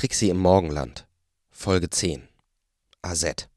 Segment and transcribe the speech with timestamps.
[0.00, 1.06] Trixie im Morgenland,
[1.50, 2.26] Folge 10.
[3.02, 3.50] AZ.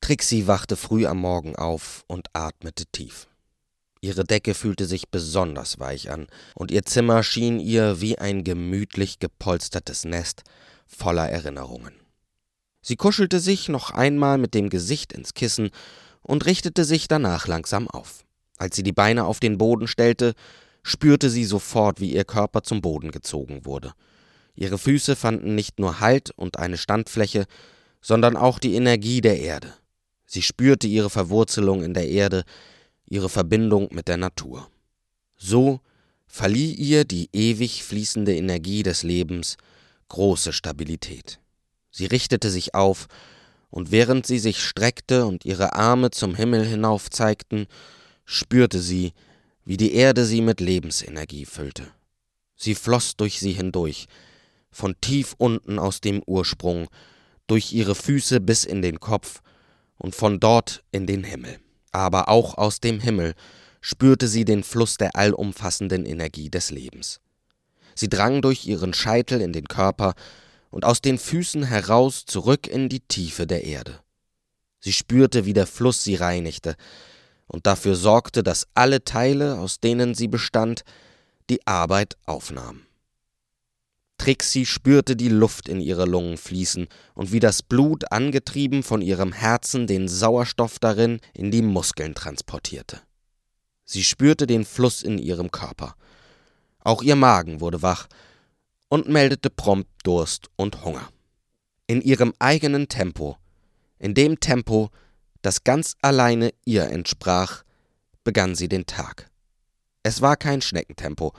[0.00, 3.28] Trixie wachte früh am Morgen auf und atmete tief.
[4.00, 9.18] Ihre Decke fühlte sich besonders weich an, und ihr Zimmer schien ihr wie ein gemütlich
[9.18, 10.44] gepolstertes Nest
[10.86, 11.92] voller Erinnerungen.
[12.80, 15.68] Sie kuschelte sich noch einmal mit dem Gesicht ins Kissen
[16.22, 18.24] und richtete sich danach langsam auf.
[18.56, 20.32] Als sie die Beine auf den Boden stellte,
[20.82, 23.92] spürte sie sofort, wie ihr Körper zum Boden gezogen wurde.
[24.58, 27.46] Ihre Füße fanden nicht nur Halt und eine Standfläche,
[28.00, 29.72] sondern auch die Energie der Erde.
[30.26, 32.42] Sie spürte ihre Verwurzelung in der Erde,
[33.08, 34.68] ihre Verbindung mit der Natur.
[35.36, 35.78] So
[36.26, 39.58] verlieh ihr die ewig fließende Energie des Lebens
[40.08, 41.38] große Stabilität.
[41.92, 43.06] Sie richtete sich auf,
[43.70, 47.68] und während sie sich streckte und ihre Arme zum Himmel hinauf zeigten,
[48.24, 49.12] spürte sie,
[49.64, 51.86] wie die Erde sie mit Lebensenergie füllte.
[52.56, 54.08] Sie floss durch sie hindurch,
[54.70, 56.88] von tief unten aus dem Ursprung,
[57.46, 59.40] durch ihre Füße bis in den Kopf
[59.96, 61.58] und von dort in den Himmel.
[61.90, 63.34] Aber auch aus dem Himmel
[63.80, 67.20] spürte sie den Fluss der allumfassenden Energie des Lebens.
[67.94, 70.14] Sie drang durch ihren Scheitel in den Körper
[70.70, 73.98] und aus den Füßen heraus zurück in die Tiefe der Erde.
[74.80, 76.76] Sie spürte, wie der Fluss sie reinigte
[77.46, 80.84] und dafür sorgte, dass alle Teile, aus denen sie bestand,
[81.50, 82.87] die Arbeit aufnahmen.
[84.28, 89.32] Trixie spürte die Luft in ihre Lungen fließen und wie das Blut, angetrieben von ihrem
[89.32, 93.00] Herzen, den Sauerstoff darin in die Muskeln transportierte.
[93.86, 95.94] Sie spürte den Fluss in ihrem Körper.
[96.80, 98.06] Auch ihr Magen wurde wach
[98.90, 101.08] und meldete prompt Durst und Hunger.
[101.86, 103.38] In ihrem eigenen Tempo,
[103.98, 104.90] in dem Tempo,
[105.40, 107.62] das ganz alleine ihr entsprach,
[108.24, 109.30] begann sie den Tag.
[110.02, 111.32] Es war kein Schneckentempo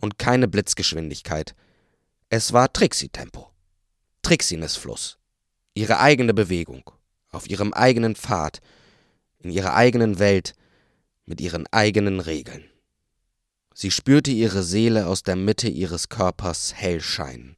[0.00, 1.54] und keine Blitzgeschwindigkeit,
[2.34, 3.50] es war Trixie-Tempo.
[4.22, 5.18] Trixines Fluss.
[5.74, 6.90] Ihre eigene Bewegung.
[7.28, 8.60] Auf ihrem eigenen Pfad.
[9.40, 10.54] In ihrer eigenen Welt.
[11.26, 12.64] Mit ihren eigenen Regeln.
[13.74, 17.54] Sie spürte ihre Seele aus der Mitte ihres Körpers hell scheinen.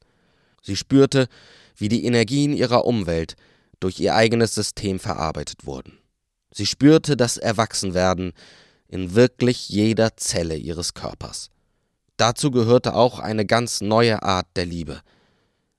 [0.60, 1.28] Sie spürte,
[1.76, 3.36] wie die Energien ihrer Umwelt
[3.78, 6.00] durch ihr eigenes System verarbeitet wurden.
[6.52, 8.32] Sie spürte das Erwachsenwerden
[8.88, 11.52] in wirklich jeder Zelle ihres Körpers.
[12.16, 15.00] Dazu gehörte auch eine ganz neue Art der Liebe.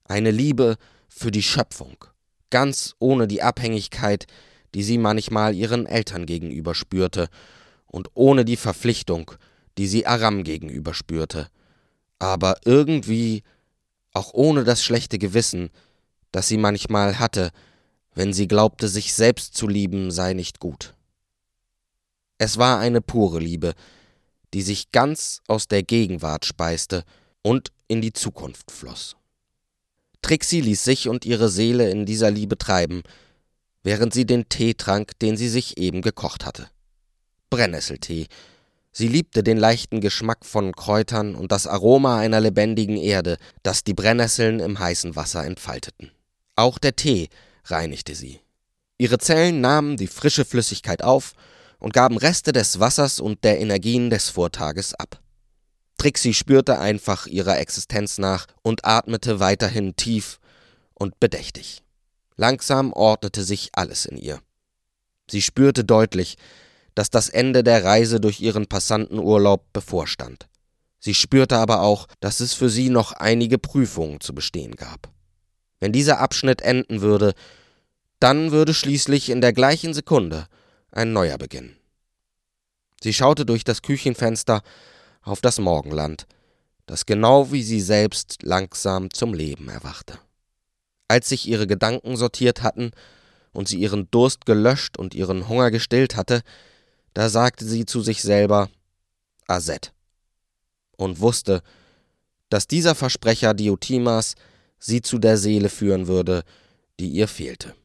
[0.04, 0.76] Eine Liebe
[1.08, 1.98] für die Schöpfung,
[2.50, 4.26] ganz ohne die Abhängigkeit,
[4.74, 7.30] die sie manchmal ihren Eltern gegenüber spürte,
[7.88, 9.32] und ohne die Verpflichtung,
[9.78, 11.50] die sie Aram gegenüber spürte,
[12.20, 13.44] aber irgendwie
[14.12, 15.70] auch ohne das schlechte Gewissen,
[16.32, 17.52] das sie manchmal hatte,
[18.14, 20.94] wenn sie glaubte, sich selbst zu lieben sei nicht gut.
[22.38, 23.74] Es war eine pure Liebe,
[24.56, 27.04] die sich ganz aus der Gegenwart speiste
[27.42, 29.18] und in die Zukunft floss.
[30.22, 33.04] Trixie ließ sich und ihre Seele in dieser Liebe treiben,
[33.84, 36.70] während sie den Tee trank, den sie sich eben gekocht hatte.
[37.50, 38.28] Brennnesseltee.
[38.94, 43.94] Sie liebte den leichten Geschmack von Kräutern und das Aroma einer lebendigen Erde, das die
[43.94, 46.12] Brennnesseln im heißen Wasser entfalteten.
[46.56, 47.28] Auch der Tee
[47.66, 48.40] reinigte sie.
[48.98, 51.34] Ihre Zellen nahmen die frische Flüssigkeit auf
[51.80, 55.20] und gaben Reste des Wassers und der Energien des Vortages ab.
[55.98, 60.40] Trixie spürte einfach ihrer Existenz nach und atmete weiterhin tief
[60.94, 61.82] und bedächtig.
[62.36, 64.40] Langsam ordnete sich alles in ihr.
[65.30, 66.38] Sie spürte deutlich,
[66.96, 70.48] dass das Ende der Reise durch ihren Passantenurlaub bevorstand.
[71.00, 75.10] Sie spürte aber auch, dass es für sie noch einige Prüfungen zu bestehen gab.
[75.80, 77.34] Wenn dieser Abschnitt enden würde,
[78.20, 80.48] dann würde schließlich in der gleichen Sekunde
[80.96, 81.76] ein neuer Beginn.
[83.02, 84.64] Sie schaute durch das Küchenfenster
[85.22, 86.26] auf das Morgenland,
[86.86, 90.20] das genau wie sie selbst langsam zum Leben erwachte.
[91.08, 92.92] Als sich ihre Gedanken sortiert hatten
[93.52, 96.42] und sie ihren Durst gelöscht und ihren Hunger gestillt hatte,
[97.14, 98.70] da sagte sie zu sich selber
[99.48, 99.94] Azet
[100.98, 101.62] und wusste,
[102.50, 104.36] dass dieser Versprecher Diotimas
[104.80, 106.44] sie zu der Seele führen würde,
[107.00, 107.76] die ihr fehlte.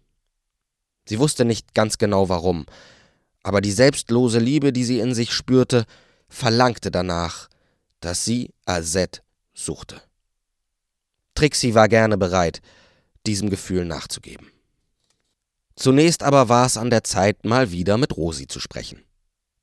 [1.07, 2.67] Sie wusste nicht ganz genau warum,
[3.43, 5.85] aber die selbstlose Liebe, die sie in sich spürte,
[6.29, 7.49] verlangte danach,
[8.01, 9.23] dass sie Azet
[9.55, 10.01] suchte.
[11.35, 12.61] Trixie war gerne bereit,
[13.27, 14.49] diesem Gefühl nachzugeben.
[15.77, 19.03] Zunächst aber war es an der Zeit, mal wieder mit Rosi zu sprechen.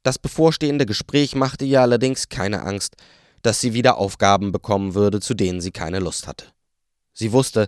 [0.03, 2.95] Das bevorstehende Gespräch machte ihr allerdings keine Angst,
[3.41, 6.45] dass sie wieder Aufgaben bekommen würde, zu denen sie keine Lust hatte.
[7.13, 7.67] Sie wusste,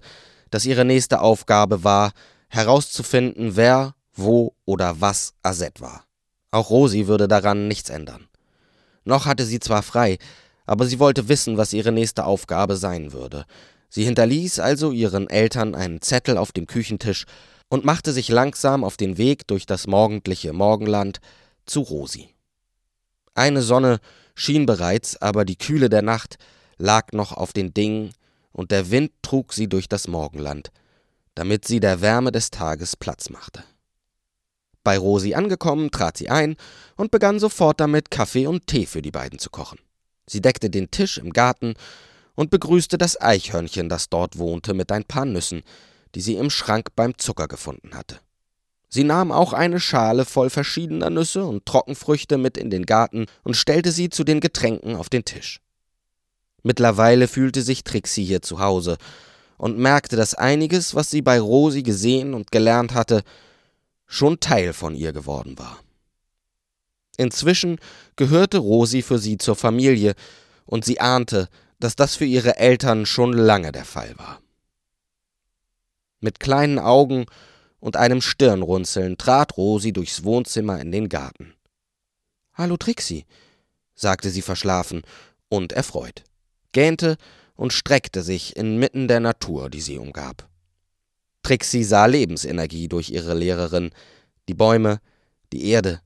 [0.49, 2.11] dass ihre nächste Aufgabe war,
[2.47, 6.05] herauszufinden, wer wo oder was Azet war.
[6.51, 8.27] Auch Rosi würde daran nichts ändern.
[9.03, 10.17] Noch hatte sie zwar frei,
[10.65, 13.45] aber sie wollte wissen, was ihre nächste Aufgabe sein würde.
[13.89, 17.25] Sie hinterließ also ihren Eltern einen Zettel auf dem Küchentisch
[17.69, 21.19] und machte sich langsam auf den Weg durch das morgendliche Morgenland
[21.65, 22.29] zu Rosi.
[23.33, 23.99] Eine Sonne
[24.35, 26.37] schien bereits, aber die Kühle der Nacht
[26.77, 28.11] lag noch auf den Dingen,
[28.51, 30.71] und der Wind trug sie durch das Morgenland,
[31.35, 33.63] damit sie der Wärme des Tages Platz machte.
[34.83, 36.55] Bei Rosi angekommen, trat sie ein
[36.95, 39.79] und begann sofort damit, Kaffee und Tee für die beiden zu kochen.
[40.27, 41.73] Sie deckte den Tisch im Garten
[42.35, 45.63] und begrüßte das Eichhörnchen, das dort wohnte, mit ein paar Nüssen,
[46.15, 48.19] die sie im Schrank beim Zucker gefunden hatte.
[48.87, 53.55] Sie nahm auch eine Schale voll verschiedener Nüsse und Trockenfrüchte mit in den Garten und
[53.55, 55.61] stellte sie zu den Getränken auf den Tisch.
[56.63, 58.97] Mittlerweile fühlte sich Trixie hier zu Hause
[59.57, 63.23] und merkte, dass einiges, was sie bei Rosi gesehen und gelernt hatte,
[64.09, 65.79] schon Teil von ihr geworden war.
[67.15, 67.79] Inzwischen
[68.15, 70.15] gehörte Rosi für sie zur Familie,
[70.65, 71.47] und sie ahnte,
[71.79, 74.41] dass das für ihre Eltern schon lange der Fall war.
[76.19, 77.25] Mit kleinen Augen
[77.79, 81.53] und einem Stirnrunzeln trat Rosi durchs Wohnzimmer in den Garten.
[82.53, 83.25] Hallo Trixie,
[83.95, 85.03] sagte sie verschlafen
[85.49, 86.23] und erfreut,
[86.71, 87.17] gähnte
[87.55, 90.48] und streckte sich inmitten der Natur, die sie umgab.
[91.49, 93.89] Trixie sah Lebensenergie durch ihre Lehrerin,
[94.47, 95.01] die Bäume,
[95.51, 95.99] die Erde,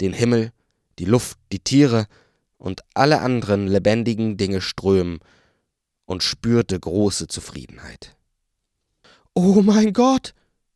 [0.00, 0.50] den Himmel,
[0.98, 2.08] die Luft, die Tiere
[2.56, 5.20] und alle anderen lebendigen Dinge strömen
[6.04, 8.16] und spürte große Zufriedenheit.
[9.34, 10.34] Oh mein Gott,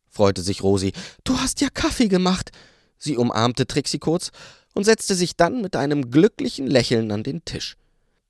[0.09, 0.93] freute sich Rosi,
[1.25, 2.53] du hast ja Kaffee gemacht.
[2.97, 4.31] Sie umarmte Trixie kurz
[4.73, 7.75] und setzte sich dann mit einem glücklichen Lächeln an den Tisch.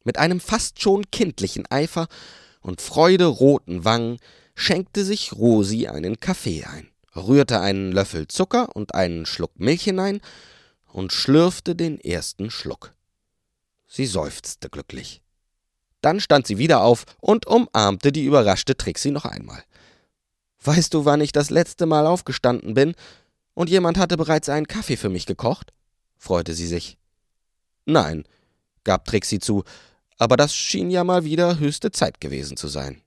[0.04, 2.08] Mit einem fast schon kindlichen Eifer
[2.62, 4.18] und freuderoten Wangen
[4.56, 10.22] schenkte sich Rosi einen Kaffee ein, rührte einen Löffel Zucker und einen Schluck Milch hinein
[10.92, 12.94] und schlürfte den ersten Schluck.
[13.88, 15.22] Sie seufzte glücklich.
[16.02, 19.64] Dann stand sie wieder auf und umarmte die überraschte Trixie noch einmal.
[20.64, 22.96] Weißt du, wann ich das letzte Mal aufgestanden bin
[23.54, 25.74] und jemand hatte bereits einen Kaffee für mich gekocht?
[26.18, 26.98] freute sie sich.
[27.86, 28.24] Nein,
[28.84, 29.64] gab Trixie zu,
[30.18, 33.03] aber das schien ja mal wieder höchste Zeit gewesen zu sein.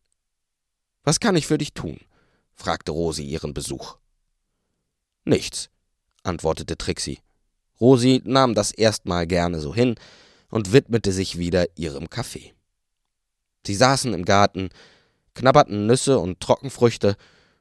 [1.06, 2.00] Was kann ich für dich tun?
[2.56, 3.97] fragte Rosi ihren Besuch.
[5.25, 5.70] Nichts,
[6.25, 7.20] antwortete Trixie.
[7.81, 9.94] Rosi nahm das erstmal gerne so hin
[10.50, 12.55] und widmete sich wieder ihrem Kaffee.
[13.64, 14.70] Sie saßen im Garten,
[15.35, 17.17] knabberten Nüsse und Trockenfrüchte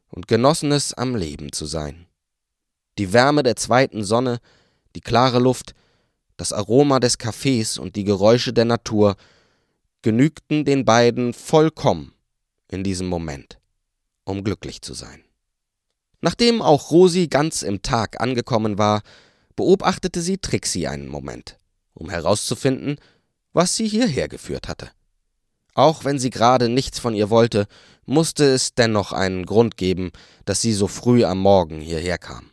[0.10, 2.08] und genossen es, am Leben zu sein.
[2.98, 4.40] Die Wärme der zweiten Sonne,
[4.96, 5.76] die klare Luft,
[6.36, 9.16] das Aroma des Kaffees und die Geräusche der Natur
[10.02, 12.15] genügten den beiden vollkommen
[12.70, 13.60] in diesem Moment,
[14.24, 15.24] um glücklich zu sein.
[16.22, 19.02] Nachdem auch Rosi ganz im Tag angekommen war,
[19.56, 21.60] beobachtete sie Trixie einen Moment,
[21.94, 22.98] um herauszufinden,
[23.54, 24.90] was sie hierher geführt hatte.
[25.74, 27.68] Auch wenn sie gerade nichts von ihr wollte,
[28.06, 30.12] musste es dennoch einen Grund geben,
[30.46, 32.52] dass sie so früh am Morgen hierher kam.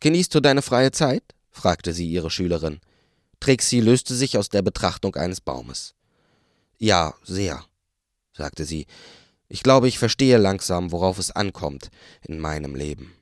[0.00, 1.22] Genießt du deine freie Zeit?
[1.50, 2.80] fragte sie ihre Schülerin.
[3.38, 5.94] Trixie löste sich aus der Betrachtung eines Baumes.
[6.78, 7.64] Ja, sehr,
[8.32, 8.86] sagte sie.
[9.48, 11.90] Ich glaube, ich verstehe langsam, worauf es ankommt
[12.22, 13.12] in meinem Leben.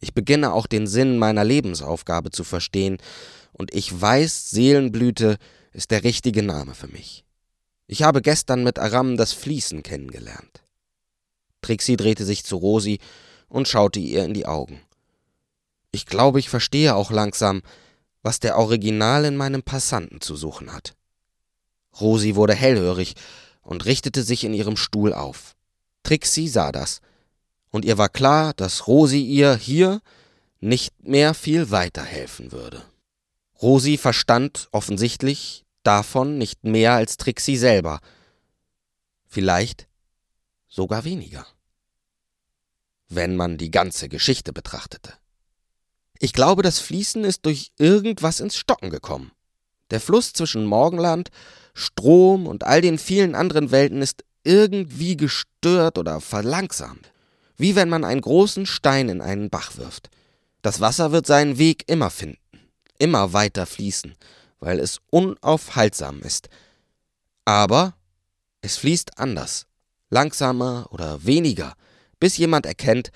[0.00, 2.98] Ich beginne auch den Sinn meiner Lebensaufgabe zu verstehen,
[3.52, 5.36] und ich weiß, Seelenblüte
[5.72, 7.24] ist der richtige Name für mich.
[7.86, 10.62] Ich habe gestern mit Aram das Fließen kennengelernt.
[11.60, 12.98] Trixie drehte sich zu Rosi
[13.48, 14.80] und schaute ihr in die Augen.
[15.92, 17.62] Ich glaube, ich verstehe auch langsam,
[18.22, 20.94] was der Original in meinem Passanten zu suchen hat.
[22.00, 23.14] Rosi wurde hellhörig
[23.70, 25.54] und richtete sich in ihrem Stuhl auf.
[26.02, 27.00] Trixie sah das,
[27.70, 30.02] und ihr war klar, dass Rosi ihr hier
[30.58, 32.82] nicht mehr viel weiterhelfen würde.
[33.62, 38.00] Rosi verstand offensichtlich davon nicht mehr als Trixie selber.
[39.28, 39.86] Vielleicht
[40.66, 41.46] sogar weniger.
[43.08, 45.14] Wenn man die ganze Geschichte betrachtete.
[46.18, 49.30] Ich glaube, das Fließen ist durch irgendwas ins Stocken gekommen.
[49.90, 51.30] Der Fluss zwischen Morgenland,
[51.74, 57.12] Strom und all den vielen anderen Welten ist irgendwie gestört oder verlangsamt.
[57.56, 60.10] Wie wenn man einen großen Stein in einen Bach wirft.
[60.62, 62.38] Das Wasser wird seinen Weg immer finden,
[62.98, 64.14] immer weiter fließen,
[64.60, 66.48] weil es unaufhaltsam ist.
[67.44, 67.94] Aber
[68.62, 69.66] es fließt anders,
[70.10, 71.74] langsamer oder weniger,
[72.18, 73.10] bis jemand erkennt,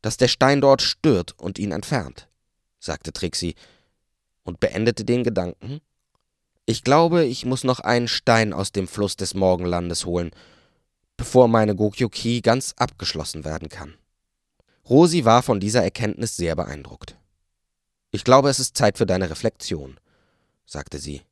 [0.00, 2.28] dass der Stein dort stört und ihn entfernt,
[2.80, 3.54] sagte Trixie
[4.44, 5.80] und beendete den Gedanken.
[6.68, 10.32] Ich glaube, ich muss noch einen Stein aus dem Fluss des Morgenlandes holen,
[11.16, 13.94] bevor meine Gokyoki ganz abgeschlossen werden kann.
[14.88, 17.16] Rosi war von dieser Erkenntnis sehr beeindruckt.
[18.10, 19.98] Ich glaube, es ist Zeit für deine Reflexion,
[20.64, 21.22] sagte sie.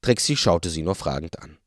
[0.00, 1.58] Trixie schaute sie nur fragend an.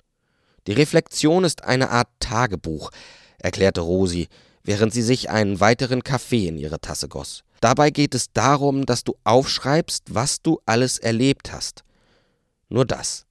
[0.66, 2.92] Die Reflexion ist eine Art Tagebuch,
[3.38, 4.30] erklärte Rosi,
[4.64, 7.44] während sie sich einen weiteren Kaffee in ihre Tasse goss.
[7.62, 11.84] Dabei geht es darum, dass du aufschreibst, was du alles erlebt hast.
[12.70, 13.26] Nur das.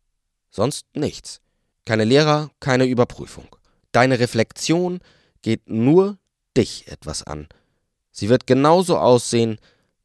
[0.50, 1.40] Sonst nichts.
[1.84, 3.54] Keine Lehrer, keine Überprüfung.
[3.92, 5.00] Deine Reflexion
[5.42, 6.18] geht nur
[6.56, 7.48] dich etwas an.
[8.10, 9.58] Sie wird genauso aussehen,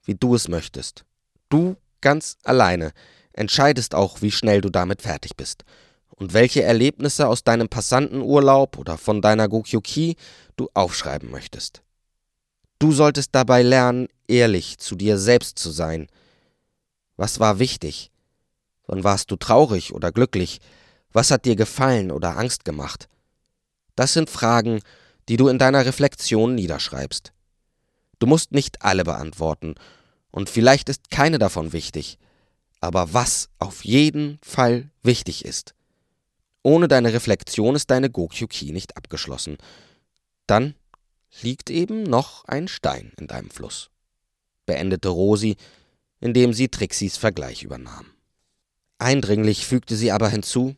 [0.03, 1.05] wie du es möchtest.
[1.49, 2.91] Du ganz alleine
[3.33, 5.63] entscheidest auch, wie schnell du damit fertig bist
[6.09, 10.17] und welche Erlebnisse aus deinem Passantenurlaub oder von deiner Gokyuki
[10.57, 11.81] du aufschreiben möchtest.
[12.79, 16.07] Du solltest dabei lernen, ehrlich zu dir selbst zu sein.
[17.15, 18.10] Was war wichtig?
[18.91, 20.59] Wann warst du traurig oder glücklich?
[21.13, 23.07] Was hat dir gefallen oder Angst gemacht?
[23.95, 24.81] Das sind Fragen,
[25.29, 27.31] die du in deiner Reflexion niederschreibst.
[28.19, 29.75] Du musst nicht alle beantworten,
[30.29, 32.17] und vielleicht ist keine davon wichtig,
[32.81, 35.73] aber was auf jeden Fall wichtig ist.
[36.61, 39.57] Ohne deine Reflexion ist deine Gokyuki nicht abgeschlossen.
[40.47, 40.75] Dann
[41.41, 43.89] liegt eben noch ein Stein in deinem Fluss,
[44.65, 45.55] beendete Rosi,
[46.19, 48.07] indem sie Trixis Vergleich übernahm.
[49.01, 50.75] Eindringlich fügte sie aber hinzu,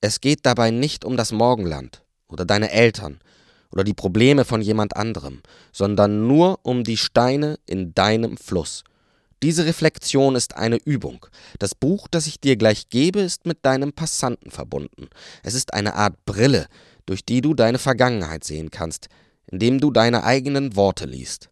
[0.00, 3.20] es geht dabei nicht um das Morgenland oder deine Eltern
[3.70, 8.84] oder die Probleme von jemand anderem, sondern nur um die Steine in deinem Fluss.
[9.42, 11.26] Diese Reflexion ist eine Übung.
[11.58, 15.10] Das Buch, das ich dir gleich gebe, ist mit deinem Passanten verbunden.
[15.42, 16.68] Es ist eine Art Brille,
[17.04, 19.08] durch die du deine Vergangenheit sehen kannst,
[19.46, 21.50] indem du deine eigenen Worte liest.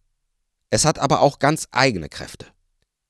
[0.71, 2.47] Es hat aber auch ganz eigene Kräfte.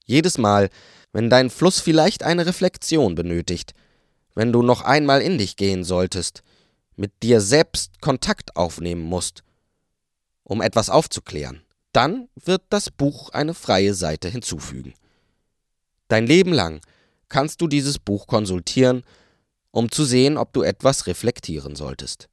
[0.07, 0.71] Jedes Mal,
[1.17, 3.73] wenn dein Fluss vielleicht eine Reflexion benötigt,
[4.35, 6.43] wenn du noch einmal in dich gehen solltest,
[6.95, 9.43] mit dir selbst Kontakt aufnehmen musst,
[10.45, 14.93] um etwas aufzuklären, dann wird das Buch eine freie Seite hinzufügen.
[16.09, 16.83] Dein Leben lang
[17.31, 19.03] kannst du dieses Buch konsultieren,
[19.71, 22.29] um zu sehen, ob du etwas reflektieren solltest,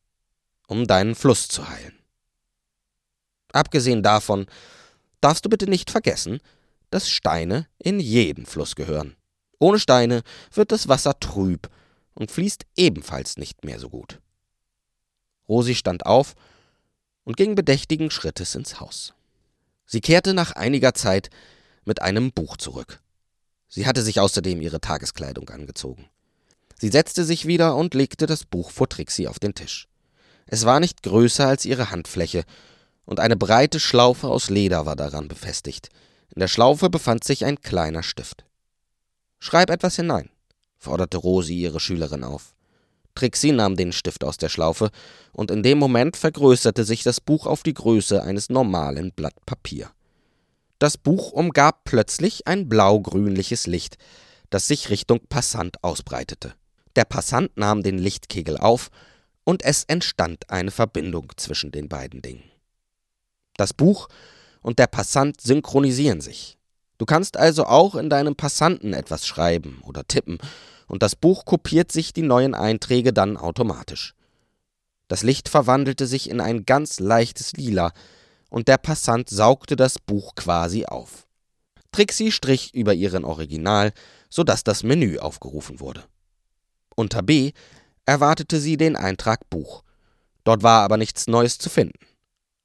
[0.67, 1.97] um deinen Fluss zu heilen.
[3.53, 4.45] Abgesehen davon
[5.21, 6.41] darfst du bitte nicht vergessen,
[6.93, 9.15] dass Steine in jeden Fluss gehören.
[9.59, 10.21] Ohne Steine
[10.53, 11.69] wird das Wasser trüb
[12.13, 14.19] und fließt ebenfalls nicht mehr so gut.
[15.49, 16.35] Rosi stand auf
[17.23, 19.13] und ging bedächtigen Schrittes ins Haus.
[19.85, 21.29] Sie kehrte nach einiger Zeit
[21.85, 23.01] mit einem Buch zurück.
[23.67, 26.09] Sie hatte sich außerdem ihre Tageskleidung angezogen.
[26.79, 29.87] Sie setzte sich wieder und legte das Buch vor Trixie auf den Tisch.
[30.45, 32.43] Es war nicht größer als ihre Handfläche,
[33.05, 35.89] und eine breite Schlaufe aus Leder war daran befestigt.
[36.35, 38.45] In der Schlaufe befand sich ein kleiner Stift.
[39.39, 40.29] Schreib etwas hinein,
[40.77, 42.55] forderte Rosi ihre Schülerin auf.
[43.13, 44.89] Trixie nahm den Stift aus der Schlaufe,
[45.31, 49.91] und in dem Moment vergrößerte sich das Buch auf die Größe eines normalen Blatt Papier.
[50.79, 53.97] Das Buch umgab plötzlich ein blau-grünliches Licht,
[54.49, 56.55] das sich Richtung Passant ausbreitete.
[56.95, 58.89] Der Passant nahm den Lichtkegel auf,
[59.43, 62.43] und es entstand eine Verbindung zwischen den beiden Dingen.
[63.55, 64.07] Das Buch
[64.63, 66.57] und der Passant synchronisieren sich.
[66.97, 70.39] Du kannst also auch in deinem Passanten etwas schreiben oder tippen,
[70.87, 74.15] und das Buch kopiert sich die neuen Einträge dann automatisch.
[75.07, 77.91] Das Licht verwandelte sich in ein ganz leichtes Lila,
[78.49, 81.27] und der Passant saugte das Buch quasi auf.
[81.91, 83.93] Trixie strich über ihren Original,
[84.29, 86.03] sodass das Menü aufgerufen wurde.
[86.95, 87.53] Unter B
[88.05, 89.83] erwartete sie den Eintrag Buch.
[90.43, 91.99] Dort war aber nichts Neues zu finden.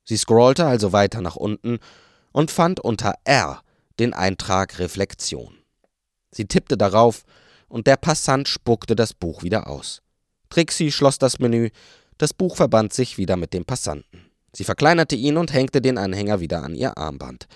[0.08, 1.80] Sie scrollte also weiter nach unten
[2.32, 3.60] und fand unter R
[3.98, 5.54] den Eintrag Reflexion.
[6.30, 7.24] Sie tippte darauf
[7.68, 10.00] und der Passant spuckte das Buch wieder aus.
[10.48, 11.68] Trixie schloss das Menü,
[12.16, 14.30] das Buch verband sich wieder mit dem Passanten.
[14.54, 17.46] Sie verkleinerte ihn und hängte den Anhänger wieder an ihr Armband.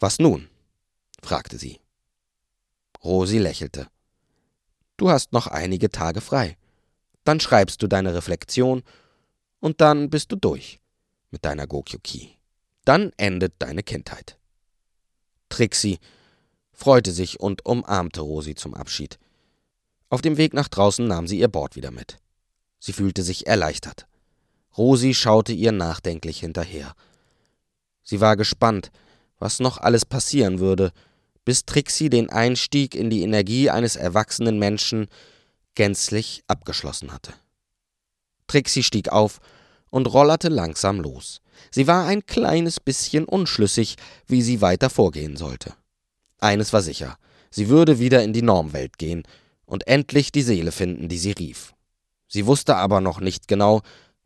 [0.00, 0.48] Was nun?
[1.22, 1.78] fragte sie.
[3.04, 3.86] Rosi lächelte.
[4.96, 6.56] Du hast noch einige Tage frei.
[7.22, 8.82] Dann schreibst du deine Reflexion
[9.60, 10.80] und dann bist du durch
[11.34, 12.38] mit deiner Gokyuki.
[12.84, 14.38] Dann endet deine Kindheit.
[15.48, 15.98] Trixie
[16.72, 19.18] freute sich und umarmte Rosi zum Abschied.
[20.10, 22.18] Auf dem Weg nach draußen nahm sie ihr Board wieder mit.
[22.78, 24.06] Sie fühlte sich erleichtert.
[24.78, 26.94] Rosi schaute ihr nachdenklich hinterher.
[28.04, 28.92] Sie war gespannt,
[29.40, 30.92] was noch alles passieren würde,
[31.44, 35.08] bis Trixie den Einstieg in die Energie eines erwachsenen Menschen
[35.74, 37.34] gänzlich abgeschlossen hatte.
[38.46, 39.40] Trixie stieg auf
[39.94, 41.40] und rollerte langsam los.
[41.70, 43.94] Sie war ein kleines bisschen unschlüssig,
[44.26, 45.72] wie sie weiter vorgehen sollte.
[46.40, 47.16] Eines war sicher,
[47.48, 49.22] sie würde wieder in die Normwelt gehen
[49.66, 51.74] und endlich die Seele finden, die sie rief.
[52.26, 53.82] Sie wusste aber noch nicht genau,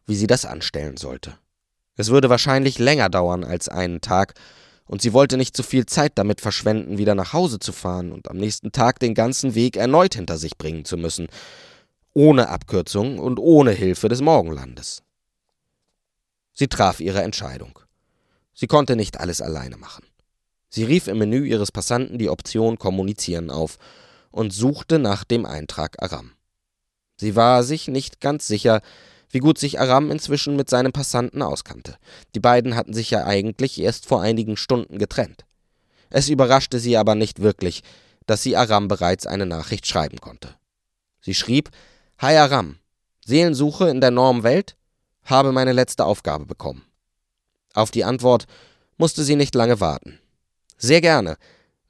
[0.07, 1.35] wie sie das anstellen sollte.
[1.97, 4.33] Es würde wahrscheinlich länger dauern als einen Tag,
[4.87, 8.31] und sie wollte nicht zu viel Zeit damit verschwenden, wieder nach Hause zu fahren und
[8.31, 11.29] am nächsten Tag den ganzen Weg erneut hinter sich bringen zu müssen.
[12.15, 15.03] ohne Abkürzung und ohne Hilfe des Morgenlandes.
[16.59, 17.79] Sie traf ihre Entscheidung.
[18.53, 20.05] Sie konnte nicht alles alleine machen.
[20.69, 23.79] Sie rief im Menü ihres Passanten die Option Kommunizieren auf
[24.33, 26.33] und suchte nach dem Eintrag Aram.
[27.17, 28.81] Sie war sich nicht ganz sicher,
[29.31, 31.97] wie gut sich Aram inzwischen mit seinem Passanten auskannte.
[32.35, 35.45] Die beiden hatten sich ja eigentlich erst vor einigen Stunden getrennt.
[36.11, 37.85] Es überraschte sie aber nicht wirklich,
[38.27, 40.57] dass sie Aram bereits eine Nachricht schreiben konnte.
[41.21, 41.71] Sie schrieb:
[42.19, 42.79] Hi Aram,
[43.25, 44.75] Seelensuche in der Normwelt?
[45.29, 46.83] Habe meine letzte Aufgabe bekommen.
[47.75, 48.47] Auf die Antwort
[48.97, 50.19] musste sie nicht lange warten.
[50.79, 51.37] Sehr gerne.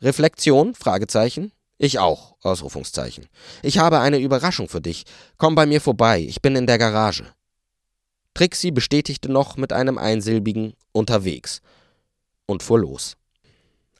[0.02, 0.74] Reflexion?
[0.74, 1.52] Fragezeichen.
[1.78, 2.34] Ich auch.
[2.42, 3.28] Ausrufungszeichen.
[3.62, 5.04] Ich habe eine Überraschung für dich.
[5.36, 6.18] Komm bei mir vorbei.
[6.20, 7.32] Ich bin in der Garage.
[8.34, 11.60] Trixie bestätigte noch mit einem einsilbigen unterwegs
[12.46, 13.16] und fuhr los.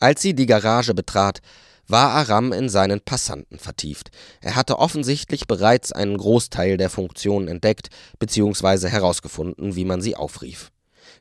[0.01, 1.43] Als sie die Garage betrat,
[1.89, 4.11] war Aram in seinen Passanten vertieft.
[4.41, 8.89] Er hatte offensichtlich bereits einen Großteil der Funktionen entdeckt bzw.
[8.89, 10.71] herausgefunden, wie man sie aufrief.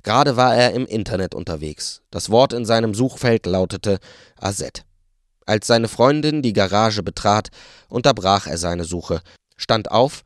[0.04, 2.02] Gerade war er im Internet unterwegs.
[2.12, 4.00] Das Wort in seinem Suchfeld lautete
[4.40, 4.84] Azet.
[5.46, 7.50] Als seine Freundin die Garage betrat,
[7.88, 9.22] unterbrach er seine Suche,
[9.56, 10.24] stand auf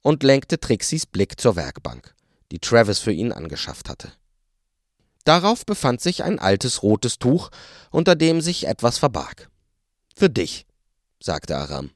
[0.00, 2.14] und lenkte Trixis Blick zur Werkbank,
[2.50, 4.12] die Travis für ihn angeschafft hatte.
[5.24, 7.50] Darauf befand sich ein altes rotes Tuch,
[7.90, 9.50] unter dem sich etwas verbarg.
[10.14, 10.66] Für dich,
[11.20, 11.90] sagte Aram.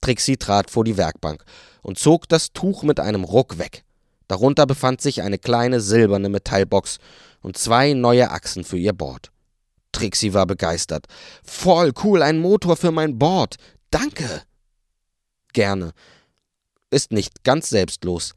[0.00, 1.44] Trixie trat vor die Werkbank
[1.82, 3.84] und zog das Tuch mit einem Ruck weg.
[4.28, 6.98] Darunter befand sich eine kleine silberne Metallbox
[7.40, 9.30] und zwei neue Achsen für ihr Board.
[9.92, 11.06] Trixie war begeistert.
[11.44, 13.56] Voll cool, ein Motor für mein Board.
[13.90, 14.42] Danke.
[15.52, 15.92] Gerne.
[16.90, 18.32] Ist nicht ganz selbstlos.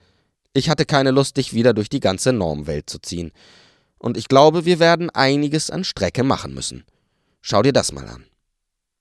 [0.54, 3.32] Ich hatte keine Lust, dich wieder durch die ganze Normwelt zu ziehen.
[3.98, 6.84] Und ich glaube, wir werden einiges an Strecke machen müssen.
[7.42, 8.26] Schau dir das mal an.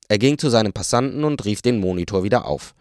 [0.08, 2.74] Er ging zu seinem Passanten und rief den Monitor wieder auf.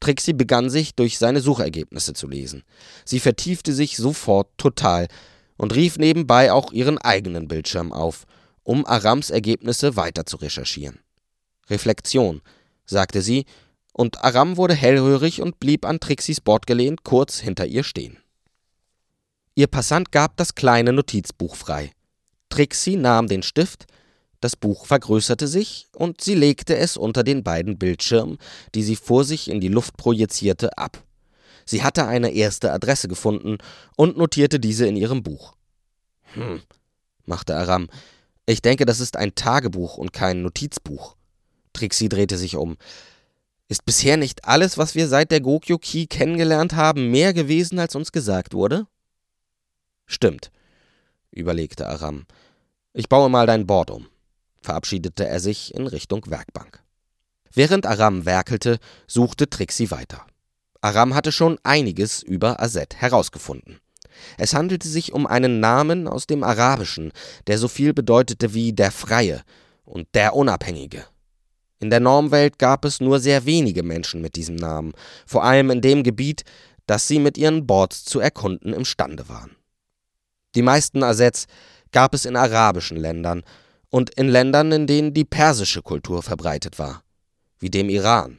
[0.00, 2.62] Trixie begann sich durch seine Suchergebnisse zu lesen.
[3.04, 5.08] Sie vertiefte sich sofort total
[5.56, 8.26] und rief nebenbei auch ihren eigenen Bildschirm auf,
[8.62, 11.00] um Arams Ergebnisse weiter zu recherchieren.
[11.68, 12.40] Reflexion,
[12.86, 13.44] sagte sie,
[13.92, 18.16] und Aram wurde hellhörig und blieb an Trixies Bord gelehnt, kurz hinter ihr stehen.
[19.54, 21.92] Ihr Passant gab das kleine Notizbuch frei.
[22.48, 23.86] Trixie nahm den Stift,
[24.40, 28.38] das Buch vergrößerte sich und sie legte es unter den beiden Bildschirmen,
[28.74, 31.02] die sie vor sich in die Luft projizierte, ab.
[31.66, 33.58] Sie hatte eine erste Adresse gefunden
[33.96, 35.54] und notierte diese in ihrem Buch.
[36.32, 36.62] Hm,
[37.26, 37.88] machte Aram.
[38.46, 41.16] Ich denke, das ist ein Tagebuch und kein Notizbuch.
[41.74, 42.76] Trixie drehte sich um.
[43.68, 48.10] Ist bisher nicht alles, was wir seit der Gokyo-Ki kennengelernt haben, mehr gewesen, als uns
[48.10, 48.86] gesagt wurde?
[50.06, 50.50] Stimmt,
[51.30, 52.26] überlegte Aram.
[52.94, 54.08] Ich baue mal dein Board um
[54.60, 56.82] verabschiedete er sich in Richtung Werkbank.
[57.52, 60.24] Während Aram werkelte, suchte Trixie weiter.
[60.80, 63.80] Aram hatte schon einiges über Azet herausgefunden.
[64.38, 67.12] Es handelte sich um einen Namen aus dem Arabischen,
[67.46, 69.42] der so viel bedeutete wie der Freie
[69.84, 71.04] und der Unabhängige.
[71.80, 74.92] In der Normwelt gab es nur sehr wenige Menschen mit diesem Namen,
[75.26, 76.44] vor allem in dem Gebiet,
[76.86, 79.56] das sie mit ihren Boards zu erkunden imstande waren.
[80.54, 81.46] Die meisten Azets
[81.92, 83.42] gab es in arabischen Ländern,
[83.90, 87.02] und in Ländern, in denen die persische Kultur verbreitet war,
[87.58, 88.38] wie dem Iran.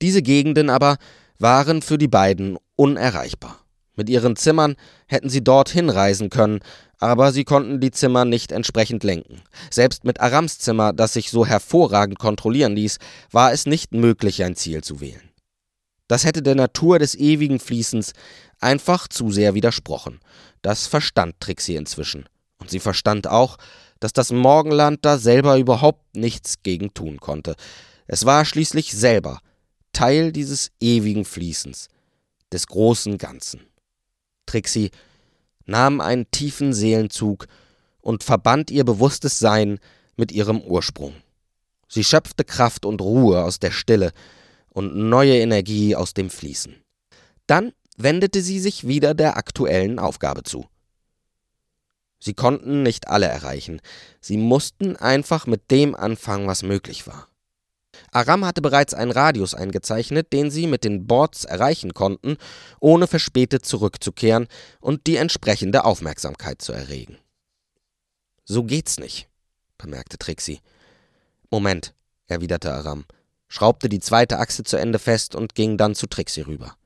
[0.00, 0.98] Diese Gegenden aber
[1.38, 3.58] waren für die beiden unerreichbar.
[3.96, 4.76] Mit ihren Zimmern
[5.06, 6.60] hätten sie dorthin reisen können,
[6.98, 9.42] aber sie konnten die Zimmer nicht entsprechend lenken.
[9.70, 12.98] Selbst mit Arams Zimmer, das sich so hervorragend kontrollieren ließ,
[13.32, 15.30] war es nicht möglich, ein Ziel zu wählen.
[16.06, 18.12] Das hätte der Natur des ewigen Fließens
[18.60, 20.20] einfach zu sehr widersprochen.
[20.62, 22.28] Das verstand Trixie inzwischen.
[22.58, 23.58] Und sie verstand auch,
[24.00, 27.56] dass das Morgenland da selber überhaupt nichts gegen tun konnte.
[28.06, 29.40] Es war schließlich selber
[29.92, 31.88] Teil dieses ewigen Fließens,
[32.52, 33.60] des großen Ganzen.
[34.46, 34.90] Trixie
[35.66, 37.46] nahm einen tiefen Seelenzug
[38.00, 39.78] und verband ihr bewusstes Sein
[40.16, 41.14] mit ihrem Ursprung.
[41.88, 44.12] Sie schöpfte Kraft und Ruhe aus der Stille
[44.70, 46.76] und neue Energie aus dem Fließen.
[47.46, 50.66] Dann wendete sie sich wieder der aktuellen Aufgabe zu.
[52.20, 53.80] Sie konnten nicht alle erreichen.
[54.20, 57.28] Sie mussten einfach mit dem anfangen, was möglich war.
[58.12, 62.36] Aram hatte bereits einen Radius eingezeichnet, den sie mit den Boards erreichen konnten,
[62.80, 64.48] ohne verspätet zurückzukehren
[64.80, 67.18] und die entsprechende Aufmerksamkeit zu erregen.
[68.44, 69.28] So geht's nicht,
[69.76, 70.60] bemerkte Trixie.
[71.50, 71.94] Moment,
[72.26, 73.04] erwiderte Aram,
[73.48, 76.76] schraubte die zweite Achse zu Ende fest und ging dann zu Trixie rüber.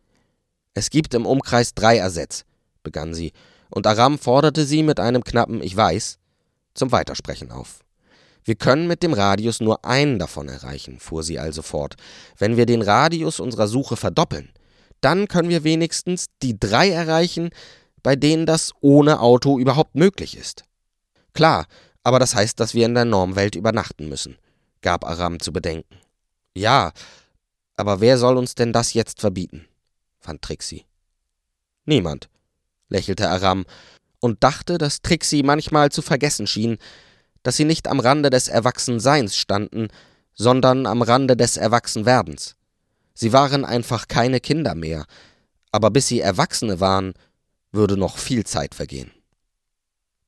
[0.75, 2.45] Es gibt im Umkreis drei Ersatz,
[2.83, 3.33] begann sie
[3.73, 6.19] und Aram forderte sie mit einem knappen Ich weiß
[6.75, 7.81] zum Weitersprechen auf.
[8.45, 11.95] Wir können mit dem Radius nur einen davon erreichen, fuhr sie also fort.
[12.37, 14.51] Wenn wir den Radius unserer Suche verdoppeln,
[15.01, 17.51] Dann können wir wenigstens die drei erreichen,
[18.03, 20.65] bei denen das ohne Auto überhaupt möglich ist.
[21.35, 21.67] Klar,
[22.05, 24.39] aber das heißt, dass wir in der Normwelt übernachten müssen,
[24.81, 25.97] gab Aram zu bedenken.
[26.55, 26.93] Ja,
[27.77, 29.67] aber wer soll uns denn das jetzt verbieten?
[30.21, 30.85] fand Trixie.
[31.85, 32.29] Niemand,
[32.93, 33.65] lächelte Aram
[34.21, 36.79] und dachte, dass Trixie manchmal zu vergessen schien,
[37.43, 39.89] dass sie nicht am Rande des Erwachsenseins standen,
[40.35, 42.55] sondern am Rande des Erwachsenwerdens.
[43.15, 45.05] Sie waren einfach keine Kinder mehr,
[45.73, 47.15] aber bis sie Erwachsene waren,
[47.73, 49.11] würde noch viel Zeit vergehen.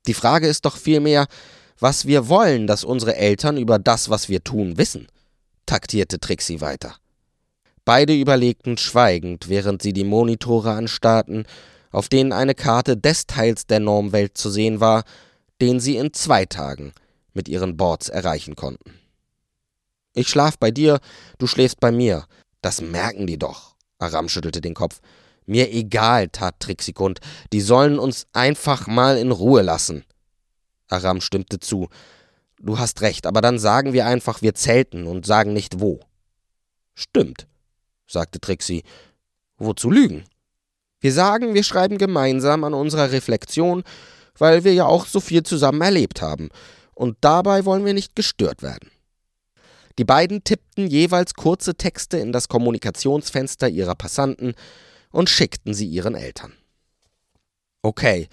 [0.07, 1.27] Die Frage ist doch vielmehr,
[1.79, 5.09] was wir wollen, dass unsere Eltern über das, was wir tun, wissen,
[5.67, 6.97] taktierte Trixie weiter.
[7.85, 11.47] Beide überlegten schweigend, während sie die Monitore anstarrten,
[11.95, 15.05] auf denen eine Karte des Teils der Normwelt zu sehen war,
[15.61, 16.93] den sie in zwei Tagen
[17.33, 18.99] mit ihren Boards erreichen konnten.
[20.13, 21.01] Ich schlaf bei dir,
[21.39, 22.27] du schläfst bei mir.
[22.63, 23.77] Das merken die doch.
[23.99, 25.01] Aram schüttelte den Kopf.
[25.47, 27.21] Mir egal, tat Trixikund.
[27.53, 30.05] Die sollen uns einfach mal in Ruhe lassen.
[30.89, 31.89] Aram stimmte zu.
[32.59, 36.01] Du hast recht, aber dann sagen wir einfach, wir zelten und sagen nicht wo.
[36.95, 37.47] Stimmt,
[38.07, 38.83] sagte Trixie.
[39.59, 40.25] Wozu lügen?
[41.05, 43.85] Wir sagen, wir schreiben gemeinsam an unserer Reflexion,
[44.39, 46.49] weil wir ja auch so viel zusammen erlebt haben.
[46.95, 48.91] Und dabei wollen wir nicht gestört werden.
[49.99, 54.55] Die beiden tippten jeweils kurze Texte in das Kommunikationsfenster ihrer Passanten
[55.11, 56.55] und schickten sie ihren Eltern.
[57.83, 58.29] Okay,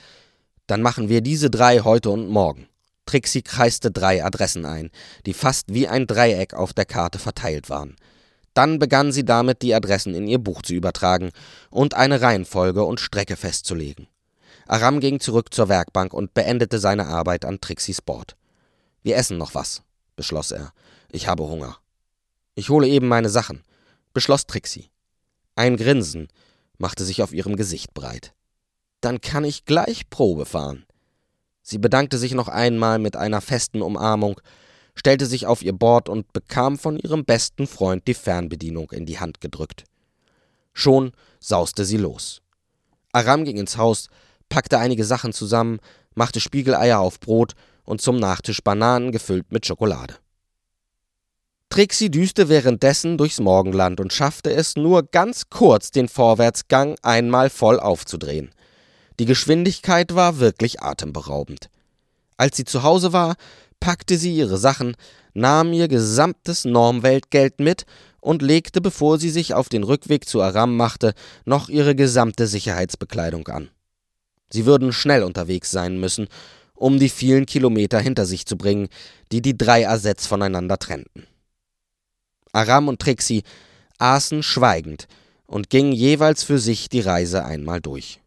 [0.66, 2.70] dann machen wir diese drei heute und morgen.
[3.06, 4.92] Trixie kreiste drei Adressen ein,
[5.26, 7.98] die fast wie ein Dreieck auf der Karte verteilt waren.
[8.54, 11.32] Dann begann sie damit, die Adressen in ihr Buch zu übertragen
[11.70, 14.08] und eine Reihenfolge und Strecke festzulegen.
[14.68, 18.36] Aram ging zurück zur Werkbank und beendete seine Arbeit an Trixies Board.
[19.04, 19.84] Wir essen noch was,
[20.16, 20.74] beschloss er.
[21.12, 21.78] Ich habe Hunger.
[22.56, 23.64] Ich hole eben meine Sachen,
[24.14, 24.90] beschloss Trixie.
[25.56, 26.28] Ein Grinsen
[26.78, 28.34] machte sich auf ihrem Gesicht breit.
[29.02, 30.86] Dann kann ich gleich Probe fahren.
[31.62, 34.40] Sie bedankte sich noch einmal mit einer festen Umarmung,
[34.95, 39.19] stellte sich auf ihr Board und bekam von ihrem besten Freund die Fernbedienung in die
[39.19, 39.86] Hand gedrückt.
[40.73, 42.41] Schon sauste sie los.
[43.12, 44.08] Aram ging ins Haus,
[44.49, 45.80] packte einige Sachen zusammen,
[46.15, 50.15] machte Spiegeleier auf Brot und zum Nachtisch Bananen gefüllt mit Schokolade.
[51.69, 57.80] Trixie düste währenddessen durchs Morgenland und schaffte es nur ganz kurz, den Vorwärtsgang einmal voll
[57.80, 58.51] aufzudrehen.
[59.19, 61.69] Die Geschwindigkeit war wirklich atemberaubend.
[62.36, 63.36] Als sie zu Hause war,
[63.82, 64.96] packte sie ihre Sachen,
[65.34, 67.86] nahm ihr gesamtes Normweltgeld mit
[68.22, 71.13] und legte, bevor sie sich auf den Rückweg zu Aram machte,
[71.44, 73.70] noch ihre gesamte Sicherheitsbekleidung an.
[74.50, 76.28] Sie würden schnell unterwegs sein müssen,
[76.74, 78.88] um die vielen Kilometer hinter sich zu bringen,
[79.32, 81.28] die die drei Assets voneinander trennten.
[82.54, 83.44] Aram und Trixie
[83.98, 85.08] aßen schweigend
[85.46, 88.22] und gingen jeweils für sich die Reise einmal durch.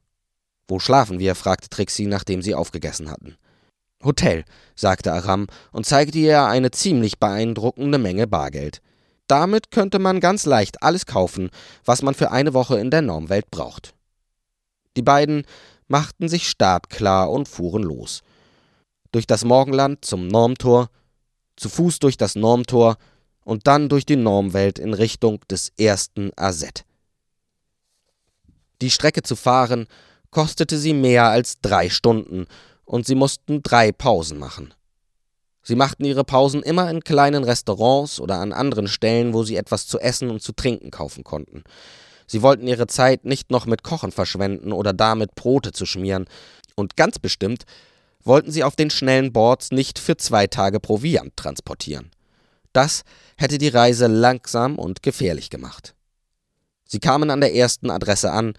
[0.67, 1.35] Wo schlafen wir?
[1.35, 3.37] fragte Trixie, nachdem sie aufgegessen hatten.
[4.05, 4.45] Hotel,
[4.77, 8.81] sagte Aram und zeigte ihr eine ziemlich beeindruckende Menge Bargeld.
[9.27, 11.51] Damit könnte man ganz leicht alles kaufen,
[11.85, 13.95] was man für eine Woche in der Normwelt braucht.
[14.97, 15.45] Die beiden
[15.89, 18.23] machten sich startklar und fuhren los.
[19.13, 20.91] Durch das Morgenland zum Normtor,
[21.57, 22.97] zu Fuß durch das Normtor
[23.45, 26.85] und dann durch die Normwelt in Richtung des ersten AZ.
[28.83, 29.87] Die Strecke zu fahren
[30.31, 32.47] kostete sie mehr als drei Stunden
[32.85, 34.75] und sie mussten drei Pausen machen.
[35.63, 39.87] Sie machten ihre Pausen immer in kleinen Restaurants oder an anderen Stellen, wo sie etwas
[39.87, 41.65] zu essen und zu trinken kaufen konnten.
[42.27, 46.27] Sie wollten ihre Zeit nicht noch mit Kochen verschwenden oder damit Brote zu schmieren,
[46.77, 47.65] und ganz bestimmt
[48.25, 52.11] wollten sie auf den schnellen Boards nicht für zwei Tage Proviant transportieren.
[52.73, 53.05] Das
[53.37, 55.95] hätte die Reise langsam und gefährlich gemacht.
[56.85, 58.55] Sie kamen an der ersten Adresse an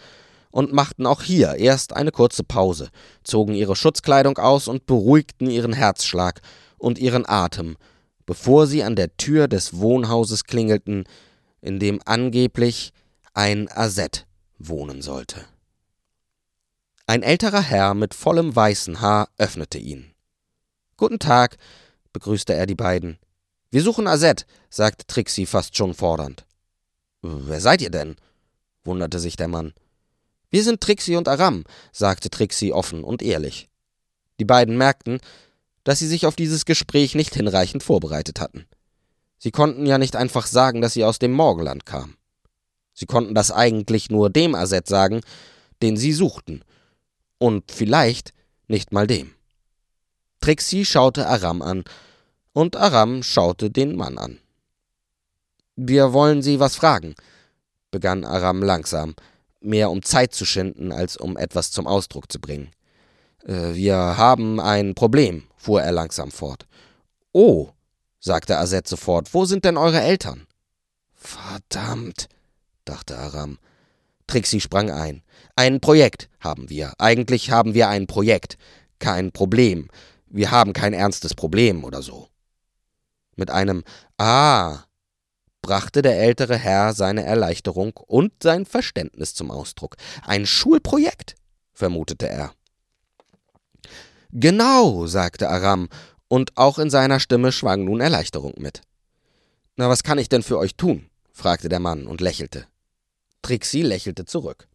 [0.56, 2.88] und machten auch hier erst eine kurze Pause,
[3.26, 6.40] zogen ihre Schutzkleidung aus und beruhigten ihren Herzschlag
[6.78, 7.76] und ihren Atem,
[8.26, 11.04] bevor sie an der Tür des Wohnhauses klingelten,
[11.60, 12.94] in dem angeblich
[13.34, 15.42] ein Asset wohnen sollte.
[17.06, 20.14] Ein älterer Herr mit vollem weißen Haar öffnete ihn.
[20.96, 21.58] Guten Tag,
[22.14, 23.20] begrüßte er die beiden.
[23.72, 26.46] Wir suchen Azet, sagte Trixie fast schon fordernd.
[27.22, 28.16] Wer seid ihr denn?
[28.86, 29.74] wunderte sich der Mann.
[30.50, 33.70] Wir sind Trixie und Aram, sagte Trixie offen und ehrlich.
[34.40, 35.20] Die beiden merkten,
[35.84, 38.66] dass sie sich auf dieses Gespräch nicht hinreichend vorbereitet hatten.
[39.38, 42.18] Sie konnten ja nicht einfach sagen, dass sie aus dem Morgenland kamen.
[42.94, 45.22] Sie konnten das eigentlich nur dem Aset sagen,
[45.82, 46.64] den sie suchten.
[47.38, 48.34] Und vielleicht
[48.68, 49.36] nicht mal dem.
[50.40, 51.84] Trixie schaute Aram an
[52.54, 54.40] und Aram schaute den Mann an.
[55.76, 57.16] Wir wollen Sie was fragen,
[57.92, 59.14] begann Aram langsam,
[59.66, 62.72] mehr um Zeit zu schinden, als um etwas zum Ausdruck zu bringen.
[63.46, 66.66] Äh, wir haben ein Problem, fuhr er langsam fort.
[67.32, 67.70] Oh,
[68.20, 70.48] sagte Aset sofort, wo sind denn eure Eltern?
[71.14, 72.30] Verdammt,
[72.86, 73.58] dachte Aram.
[74.28, 75.22] Trixie sprang ein.
[75.56, 76.94] Ein Projekt haben wir.
[76.98, 78.58] Eigentlich haben wir ein Projekt.
[79.00, 79.90] Kein Problem.
[80.28, 82.30] Wir haben kein ernstes Problem oder so.
[83.36, 83.84] Mit einem
[84.18, 84.85] Ah
[85.66, 89.96] brachte der ältere Herr seine Erleichterung und sein Verständnis zum Ausdruck.
[90.22, 91.34] Ein Schulprojekt,
[91.74, 92.54] vermutete er.
[94.30, 95.90] Genau, sagte Aram,
[96.28, 98.82] und auch in seiner Stimme schwang nun Erleichterung mit.
[99.76, 101.10] Na, was kann ich denn für euch tun?
[101.34, 102.68] fragte der Mann und lächelte.
[103.42, 104.68] Trixie lächelte zurück.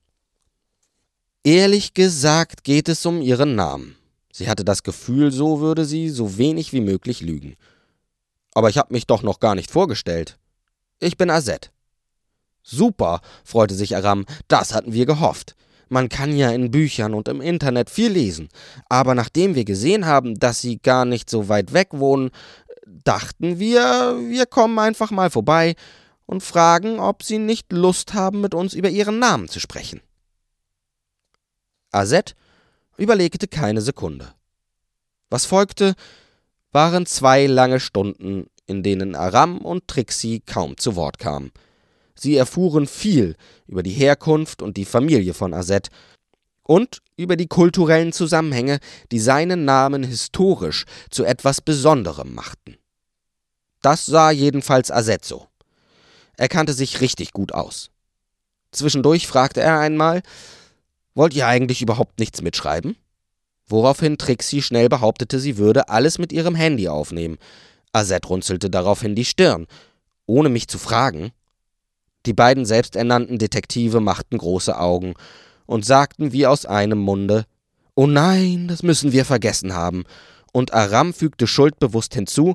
[1.45, 3.95] Ehrlich gesagt geht es um ihren Namen.
[4.33, 7.55] Sie hatte das Gefühl, so würde sie so wenig wie möglich lügen.
[8.55, 10.40] Aber ich habe mich doch noch gar nicht vorgestellt.
[11.01, 11.73] Ich bin Azet.
[12.63, 15.57] Super, freute sich Aram, das hatten wir gehofft.
[15.89, 18.49] Man kann ja in Büchern und im Internet viel lesen,
[18.89, 22.31] aber nachdem wir gesehen haben, dass Sie gar nicht so weit weg wohnen,
[22.87, 25.75] dachten wir, wir kommen einfach mal vorbei
[26.27, 30.01] und fragen, ob Sie nicht Lust haben, mit uns über Ihren Namen zu sprechen.
[31.91, 32.37] Azet
[32.97, 34.33] überlegte keine Sekunde.
[35.31, 35.95] Was folgte,
[36.73, 41.51] waren zwei lange Stunden, in denen Aram und Trixie kaum zu Wort kamen.
[42.15, 45.89] Sie erfuhren viel über die Herkunft und die Familie von Azet
[46.63, 48.79] und über die kulturellen Zusammenhänge,
[49.11, 52.77] die seinen Namen historisch zu etwas Besonderem machten.
[53.83, 55.47] Das sah jedenfalls Azet so.
[56.37, 57.91] Er kannte sich richtig gut aus.
[58.73, 60.23] Zwischendurch fragte er einmal,
[61.15, 62.97] Wollt ihr eigentlich überhaupt nichts mitschreiben?
[63.67, 67.39] Woraufhin Trixie schnell behauptete, sie würde alles mit ihrem Handy aufnehmen.
[67.93, 69.67] Azet runzelte daraufhin die Stirn,
[70.27, 71.33] ohne mich zu fragen.
[72.27, 75.15] Die beiden selbsternannten Detektive machten große Augen
[75.67, 77.47] und sagten wie aus einem Munde
[77.95, 80.05] Oh nein, das müssen wir vergessen haben.
[80.53, 82.55] Und Aram fügte schuldbewusst hinzu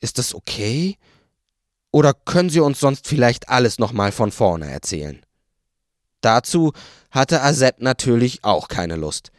[0.00, 0.96] Ist das okay?
[1.90, 5.24] Oder können Sie uns sonst vielleicht alles nochmal von vorne erzählen?
[6.20, 6.72] Dazu
[7.10, 9.30] hatte Azet natürlich auch keine Lust.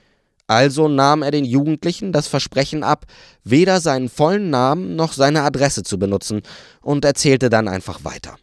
[0.48, 3.06] Also nahm er den Jugendlichen das Versprechen ab,
[3.44, 6.42] weder seinen vollen Namen noch seine Adresse zu benutzen,
[6.82, 8.38] und erzählte dann einfach weiter.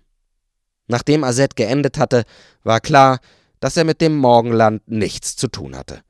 [0.86, 2.24] Nachdem Azet geendet hatte,
[2.62, 3.20] war klar,
[3.60, 6.02] dass er mit dem Morgenland nichts zu tun hatte.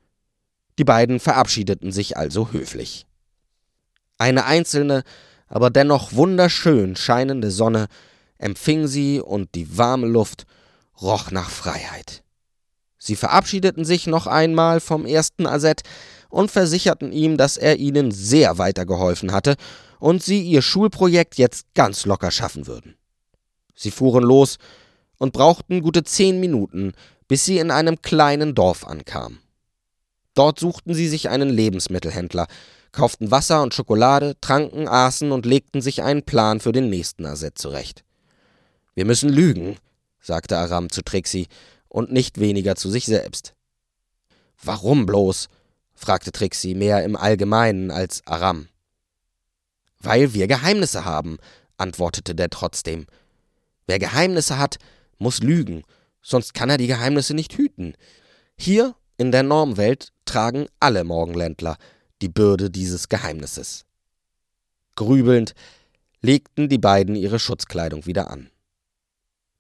[0.79, 3.07] Die beiden verabschiedeten sich also höflich.
[4.19, 5.05] Eine einzelne,
[5.47, 7.87] aber dennoch wunderschön scheinende Sonne
[8.39, 10.47] empfing sie und die warme Luft
[11.01, 12.24] roch nach Freiheit.
[13.07, 15.83] Sie verabschiedeten sich noch einmal vom ersten Aset
[16.31, 19.57] und versicherten ihm, dass er ihnen sehr weitergeholfen hatte
[20.01, 22.97] und sie ihr Schulprojekt jetzt ganz locker schaffen würden.
[23.75, 24.57] Sie fuhren los
[25.19, 26.95] und brauchten gute zehn Minuten,
[27.29, 29.39] bis sie in einem kleinen Dorf ankamen.
[30.33, 32.47] Dort suchten sie sich einen Lebensmittelhändler,
[32.91, 37.59] kauften Wasser und Schokolade, tranken, aßen und legten sich einen Plan für den nächsten Aset
[37.59, 38.03] zurecht.
[38.95, 39.77] Wir müssen lügen,
[40.23, 41.49] sagte Aram zu Trixie
[41.95, 43.55] und nicht weniger zu sich selbst.
[44.61, 45.49] Warum bloß?
[45.95, 48.67] fragte Trixie mehr im Allgemeinen als Aram.
[50.01, 51.39] Weil wir Geheimnisse haben,
[51.77, 53.07] antwortete der trotzdem.
[53.87, 54.79] Wer Geheimnisse hat,
[55.19, 55.85] muss lügen,
[56.21, 57.95] sonst kann er die Geheimnisse nicht hüten.
[58.59, 61.77] Hier in der Normwelt tragen alle Morgenländler
[62.23, 63.85] die Bürde dieses Geheimnisses.
[64.97, 65.55] Grübelnd
[66.23, 68.51] legten die beiden ihre Schutzkleidung wieder an.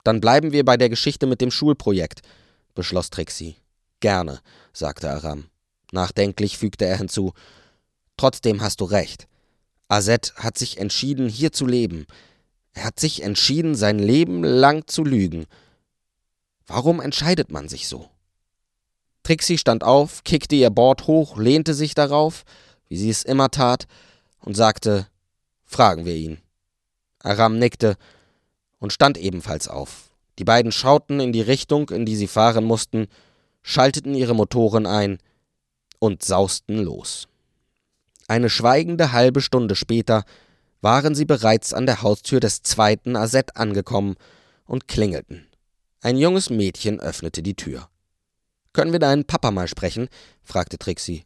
[0.05, 2.21] Dann bleiben wir bei der Geschichte mit dem Schulprojekt,
[2.75, 3.57] beschloss Trixie.
[4.01, 4.41] Gerne,
[4.73, 5.47] sagte Aram.
[5.93, 7.33] Nachdenklich fügte er hinzu.
[8.17, 9.27] Trotzdem hast du recht.
[9.89, 12.07] Azet hat sich entschieden, hier zu leben.
[12.75, 15.47] Er hat sich entschieden, sein Leben lang zu lügen.
[16.67, 18.11] Warum entscheidet man sich so?
[19.23, 22.45] Trixie stand auf, kickte ihr Board hoch, lehnte sich darauf,
[22.89, 23.87] wie sie es immer tat,
[24.41, 25.07] und sagte:
[25.65, 26.39] Fragen wir ihn.
[27.21, 27.97] Aram nickte
[28.85, 30.11] und stand ebenfalls auf.
[30.39, 33.07] Die beiden schauten in die Richtung, in die sie fahren mussten,
[33.63, 35.17] schalteten ihre Motoren ein
[36.01, 37.27] und sausten los.
[38.29, 40.25] Eine schweigende halbe Stunde später
[40.83, 44.17] waren sie bereits an der Haustür des zweiten Aset angekommen
[44.67, 45.47] und klingelten.
[46.03, 47.89] Ein junges Mädchen öffnete die Tür.
[48.75, 50.09] Können wir deinen Papa mal sprechen?
[50.43, 51.25] fragte Trixie.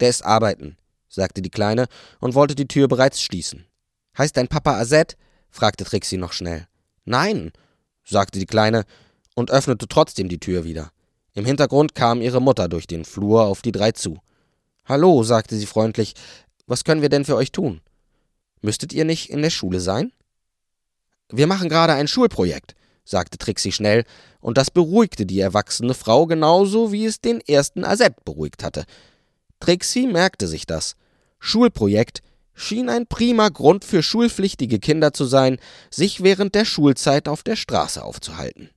[0.00, 0.76] Der ist arbeiten,
[1.08, 1.86] sagte die Kleine
[2.18, 3.64] und wollte die Tür bereits schließen.
[4.18, 5.16] Heißt dein Papa Aset?
[5.48, 6.66] fragte Trixie noch schnell.
[7.04, 7.52] Nein,
[8.04, 8.84] sagte die Kleine
[9.34, 10.90] und öffnete trotzdem die Tür wieder.
[11.34, 14.18] Im Hintergrund kam ihre Mutter durch den Flur auf die drei zu.
[14.84, 16.14] Hallo, sagte sie freundlich,
[16.66, 17.80] was können wir denn für euch tun?
[18.60, 20.12] Müsstet ihr nicht in der Schule sein?
[21.30, 24.04] Wir machen gerade ein Schulprojekt, sagte Trixie schnell,
[24.40, 28.84] und das beruhigte die erwachsene Frau genauso, wie es den ersten Asset beruhigt hatte.
[29.60, 30.96] Trixie merkte sich das.
[31.38, 32.22] Schulprojekt
[32.60, 35.58] schien ein prima Grund für schulpflichtige Kinder zu sein,
[35.90, 38.70] sich während der Schulzeit auf der Straße aufzuhalten.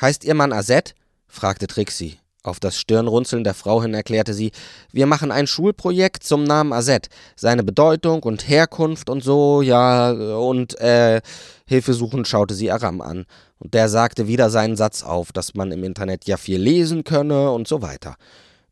[0.00, 0.94] Heißt Ihr Mann Asset?
[1.26, 2.18] fragte Trixie.
[2.44, 4.50] Auf das Stirnrunzeln der Frau hin erklärte sie,
[4.90, 7.08] wir machen ein Schulprojekt zum Namen Azet.
[7.36, 11.20] Seine Bedeutung und Herkunft und so, ja, und, äh,
[11.66, 13.26] hilfesuchend schaute sie Aram an.
[13.58, 17.52] Und der sagte wieder seinen Satz auf, dass man im Internet ja viel lesen könne
[17.52, 18.16] und so weiter.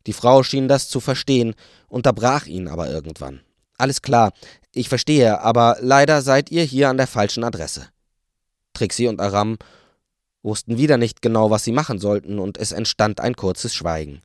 [0.05, 1.53] Die Frau schien das zu verstehen,
[1.87, 3.39] unterbrach ihn aber irgendwann.
[3.81, 4.31] Alles klar,
[4.75, 7.87] ich verstehe, aber leider seid ihr hier an der falschen Adresse.
[8.73, 9.57] Trixie und Aram
[10.43, 14.21] wussten wieder nicht genau, was sie machen sollten, und es entstand ein kurzes Schweigen.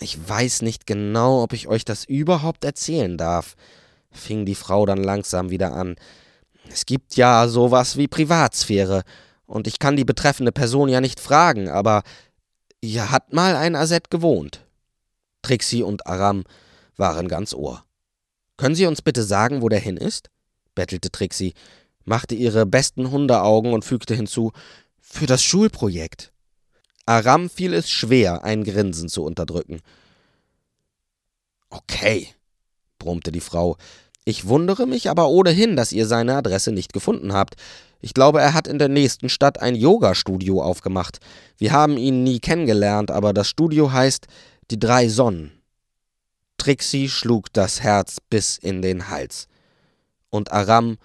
[0.00, 3.56] Ich weiß nicht genau, ob ich euch das überhaupt erzählen darf,
[4.10, 5.96] fing die Frau dann langsam wieder an.
[6.68, 9.02] Es gibt ja sowas wie Privatsphäre,
[9.46, 12.02] und ich kann die betreffende Person ja nicht fragen, aber
[12.82, 14.60] hier hat mal ein Asset gewohnt.
[15.40, 16.44] Trixie und Aram
[16.98, 17.82] waren ganz Ohr.
[18.56, 20.30] Können Sie uns bitte sagen, wo der hin ist?
[20.74, 21.54] bettelte Trixie
[22.04, 24.52] machte ihre besten Hundeaugen und fügte hinzu
[25.00, 26.32] Für das Schulprojekt.
[27.06, 29.80] Aram fiel es schwer, ein Grinsen zu unterdrücken.
[31.68, 32.28] Okay,
[32.98, 33.76] brummte die Frau.
[34.24, 37.56] Ich wundere mich aber ohnehin, dass ihr seine Adresse nicht gefunden habt.
[38.00, 41.18] Ich glaube, er hat in der nächsten Stadt ein Yoga-Studio aufgemacht.
[41.58, 44.26] Wir haben ihn nie kennengelernt, aber das Studio heißt
[44.70, 45.52] Die drei Sonnen.
[46.58, 49.48] Trixie schlug das Herz bis in den Hals.
[50.30, 50.98] Und Aram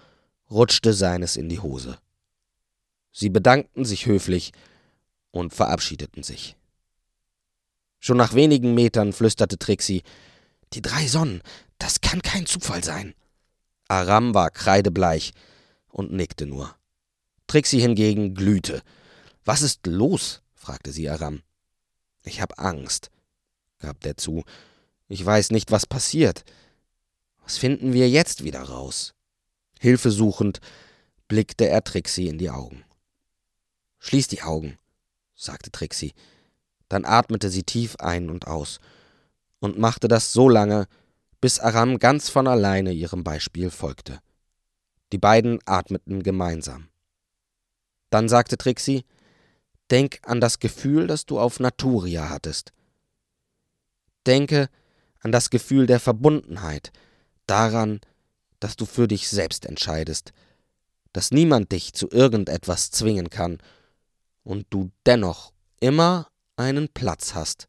[0.50, 1.98] rutschte seines in die Hose.
[3.12, 4.52] Sie bedankten sich höflich
[5.30, 6.56] und verabschiedeten sich.
[7.98, 10.02] Schon nach wenigen Metern flüsterte Trixie,
[10.72, 11.42] die drei Sonnen,
[11.78, 13.14] das kann kein Zufall sein.
[13.88, 15.32] Aram war kreidebleich
[15.88, 16.74] und nickte nur.
[17.46, 18.82] Trixie hingegen glühte.
[19.44, 20.42] Was ist los?
[20.54, 21.42] fragte sie Aram.
[22.22, 23.10] Ich hab Angst,
[23.78, 24.44] gab der zu.
[25.10, 26.44] Ich weiß nicht, was passiert.
[27.42, 29.12] Was finden wir jetzt wieder raus?
[29.80, 30.60] Hilfesuchend
[31.26, 32.84] blickte er Trixie in die Augen.
[33.98, 34.78] Schließ die Augen,
[35.34, 36.14] sagte Trixie.
[36.88, 38.78] Dann atmete sie tief ein und aus
[39.58, 40.86] und machte das so lange,
[41.40, 44.20] bis Aram ganz von alleine ihrem Beispiel folgte.
[45.10, 46.88] Die beiden atmeten gemeinsam.
[48.10, 49.04] Dann sagte Trixie,
[49.90, 52.72] Denk an das Gefühl, das du auf Naturia hattest.
[54.24, 54.68] Denke
[55.20, 56.92] an das Gefühl der Verbundenheit,
[57.46, 58.00] daran,
[58.58, 60.32] dass du für dich selbst entscheidest,
[61.12, 63.58] dass niemand dich zu irgendetwas zwingen kann
[64.44, 67.68] und du dennoch immer einen Platz hast,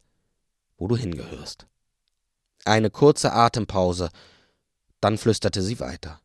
[0.76, 1.66] wo du hingehörst.
[2.64, 4.10] Eine kurze Atempause,
[5.00, 6.20] dann flüsterte sie weiter.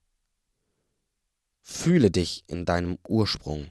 [1.61, 3.69] Fühle dich in deinem Ursprung,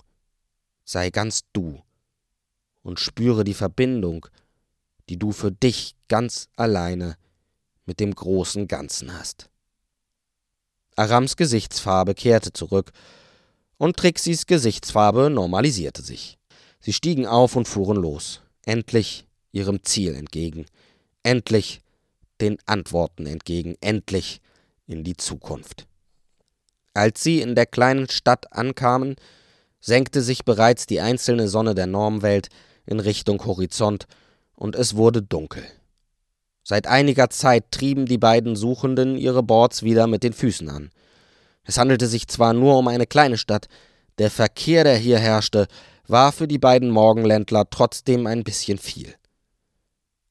[0.84, 1.80] sei ganz du
[2.82, 4.26] und spüre die Verbindung,
[5.08, 7.16] die du für dich ganz alleine
[7.86, 9.48] mit dem großen Ganzen hast.
[10.96, 12.92] Arams Gesichtsfarbe kehrte zurück,
[13.78, 16.38] und Trixis Gesichtsfarbe normalisierte sich.
[16.80, 20.66] Sie stiegen auf und fuhren los, endlich ihrem Ziel entgegen,
[21.22, 21.80] endlich
[22.40, 24.40] den Antworten entgegen, endlich
[24.86, 25.86] in die Zukunft.
[26.94, 29.16] Als sie in der kleinen Stadt ankamen,
[29.80, 32.48] senkte sich bereits die einzelne Sonne der Normwelt
[32.86, 34.06] in Richtung Horizont,
[34.54, 35.64] und es wurde dunkel.
[36.68, 40.90] Seit einiger Zeit trieben die beiden Suchenden ihre Boards wieder mit den Füßen an.
[41.62, 43.68] Es handelte sich zwar nur um eine kleine Stadt,
[44.18, 45.68] der Verkehr, der hier herrschte,
[46.08, 49.14] war für die beiden Morgenländler trotzdem ein bisschen viel.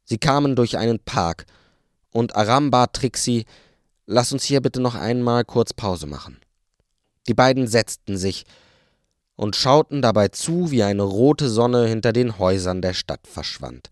[0.04, 1.46] Sie kamen durch einen Park,
[2.12, 3.46] und Aram bat Trixie,
[4.06, 6.42] lass uns hier bitte noch einmal kurz Pause machen.
[7.30, 8.44] Die beiden setzten sich
[9.38, 13.90] und schauten dabei zu, wie eine rote Sonne hinter den Häusern der Stadt verschwand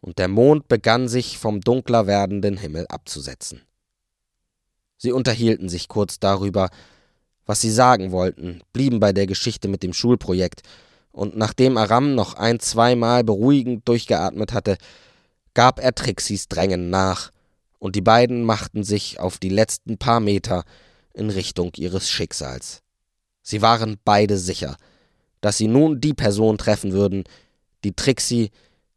[0.00, 3.62] und der Mond begann sich vom dunkler werdenden Himmel abzusetzen.
[4.96, 6.70] Sie unterhielten sich kurz darüber,
[7.46, 10.62] was sie sagen wollten, blieben bei der Geschichte mit dem Schulprojekt,
[11.10, 14.76] und nachdem Aram noch ein, zweimal beruhigend durchgeatmet hatte,
[15.54, 17.32] gab er Trixis Drängen nach,
[17.78, 20.64] und die beiden machten sich auf die letzten paar Meter
[21.14, 22.82] in Richtung ihres Schicksals.
[23.42, 24.76] Sie waren beide sicher,
[25.40, 27.24] dass sie nun die Person treffen würden,
[27.84, 28.50] die Trixie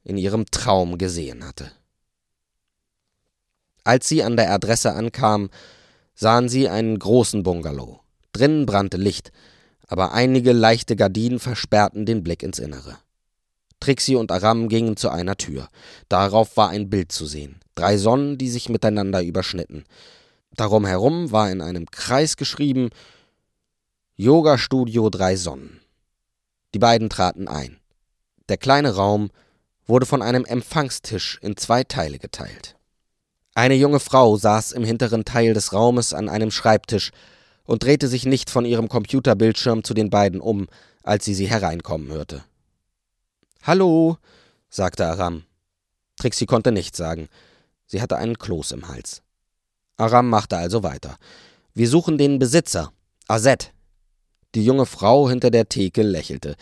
[0.04, 1.72] in ihrem Traum gesehen hatte.
[3.84, 5.50] Als sie an der Adresse ankamen,
[6.14, 8.02] sahen sie einen großen Bungalow.
[8.32, 9.32] Drinnen brannte Licht,
[9.88, 12.98] aber einige leichte Gardinen versperrten den Blick ins Innere.
[13.80, 15.68] Trixie und Aram gingen zu einer Tür.
[16.08, 17.60] Darauf war ein Bild zu sehen.
[17.74, 19.86] Drei Sonnen, die sich miteinander überschnitten.
[20.56, 22.90] Darum herum war in einem Kreis geschrieben
[24.16, 25.82] Yoga Studio Drei Sonnen.
[26.76, 27.80] Die beiden traten ein.
[28.50, 29.32] Der kleine Raum
[29.92, 32.78] wurde von einem Empfangstisch in zwei Teile geteilt.
[33.54, 37.12] Eine junge Frau saß im hinteren Teil des Raumes an einem Schreibtisch
[37.66, 40.68] und drehte sich nicht von ihrem Computerbildschirm zu den beiden um,
[41.04, 42.46] als sie sie hereinkommen hörte.
[43.64, 44.18] Hallo,
[44.70, 45.44] sagte Aram.
[46.16, 47.28] Trixie konnte nichts sagen.
[47.86, 49.22] Sie hatte einen Kloß im Hals.
[49.98, 51.18] Aram machte also weiter.
[51.74, 52.94] Wir suchen den Besitzer,
[53.28, 53.74] Azet.
[54.56, 56.56] Die junge Frau hinter der Theke lächelte.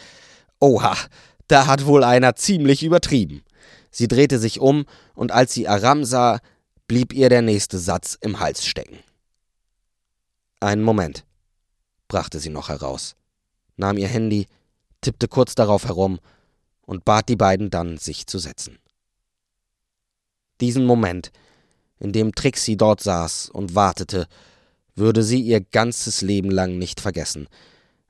[0.60, 0.96] Oha,
[1.50, 3.43] da hat wohl einer ziemlich übertrieben.
[3.91, 4.86] Sie drehte sich um,
[5.16, 6.39] und als sie Aram sah,
[6.88, 9.00] blieb ihr der nächste Satz im Hals stecken.
[10.60, 11.26] Einen Moment,
[12.08, 13.16] brachte sie noch heraus,
[13.78, 14.47] nahm ihr Handy,
[15.02, 16.20] tippte kurz darauf herum
[16.82, 18.78] und bat die beiden dann, sich zu setzen.
[20.62, 21.32] Diesen Moment,
[22.00, 24.28] in dem Trixie dort saß und wartete,
[24.95, 27.47] würde sie ihr ganzes Leben lang nicht vergessen.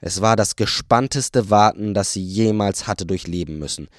[0.01, 3.89] Es war das gespannteste Warten, das sie jemals hatte durchleben müssen.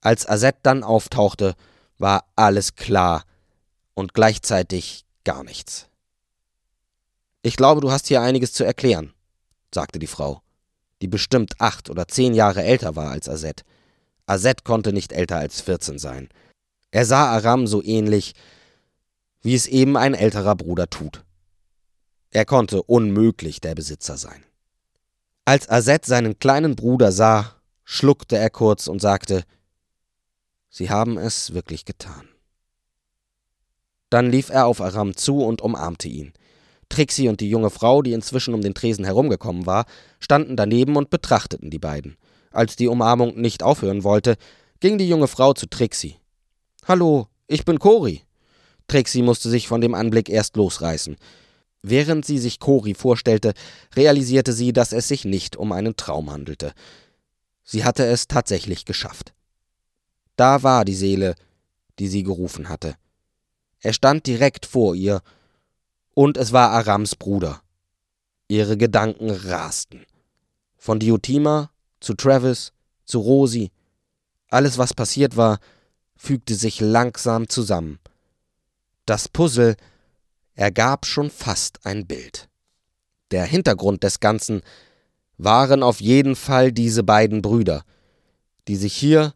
[0.00, 1.54] Als Azet dann auftauchte,
[1.98, 3.24] war alles klar
[3.94, 5.88] und gleichzeitig gar nichts.
[7.42, 9.12] Ich glaube, du hast hier einiges zu erklären,
[9.74, 10.42] sagte die Frau,
[11.00, 13.64] die bestimmt acht oder zehn Jahre älter war als Azet.
[14.26, 16.28] Azet konnte nicht älter als vierzehn sein.
[16.90, 18.34] Er sah Aram so ähnlich,
[19.42, 21.24] wie es eben ein älterer Bruder tut.
[22.30, 24.44] Er konnte unmöglich der Besitzer sein.
[25.50, 29.42] Als Azet seinen kleinen Bruder sah, schluckte er kurz und sagte,
[30.68, 32.28] Sie haben es wirklich getan.
[34.10, 36.32] Dann lief er auf Aram zu und umarmte ihn.
[36.88, 39.86] Trixie und die junge Frau, die inzwischen um den Tresen herumgekommen war,
[40.20, 42.16] standen daneben und betrachteten die beiden.
[42.52, 44.36] Als die Umarmung nicht aufhören wollte,
[44.78, 46.14] ging die junge Frau zu Trixie.
[46.86, 48.22] Hallo, ich bin Cori.
[48.86, 51.16] Trixie musste sich von dem Anblick erst losreißen.
[51.82, 53.54] Während sie sich Cori vorstellte,
[53.94, 56.72] realisierte sie, dass es sich nicht um einen Traum handelte.
[57.64, 59.32] Sie hatte es tatsächlich geschafft.
[60.36, 61.34] Da war die Seele,
[61.98, 62.96] die sie gerufen hatte.
[63.80, 65.22] Er stand direkt vor ihr,
[66.14, 67.62] und es war Arams Bruder.
[68.48, 70.04] Ihre Gedanken rasten.
[70.76, 71.70] Von Diotima
[72.00, 72.72] zu Travis
[73.04, 73.70] zu Rosi.
[74.48, 75.60] Alles, was passiert war,
[76.16, 77.98] fügte sich langsam zusammen.
[79.06, 79.76] Das Puzzle
[80.60, 82.50] ergab schon fast ein Bild.
[83.30, 84.60] Der Hintergrund des Ganzen
[85.38, 87.82] waren auf jeden Fall diese beiden Brüder,
[88.68, 89.32] die sich hier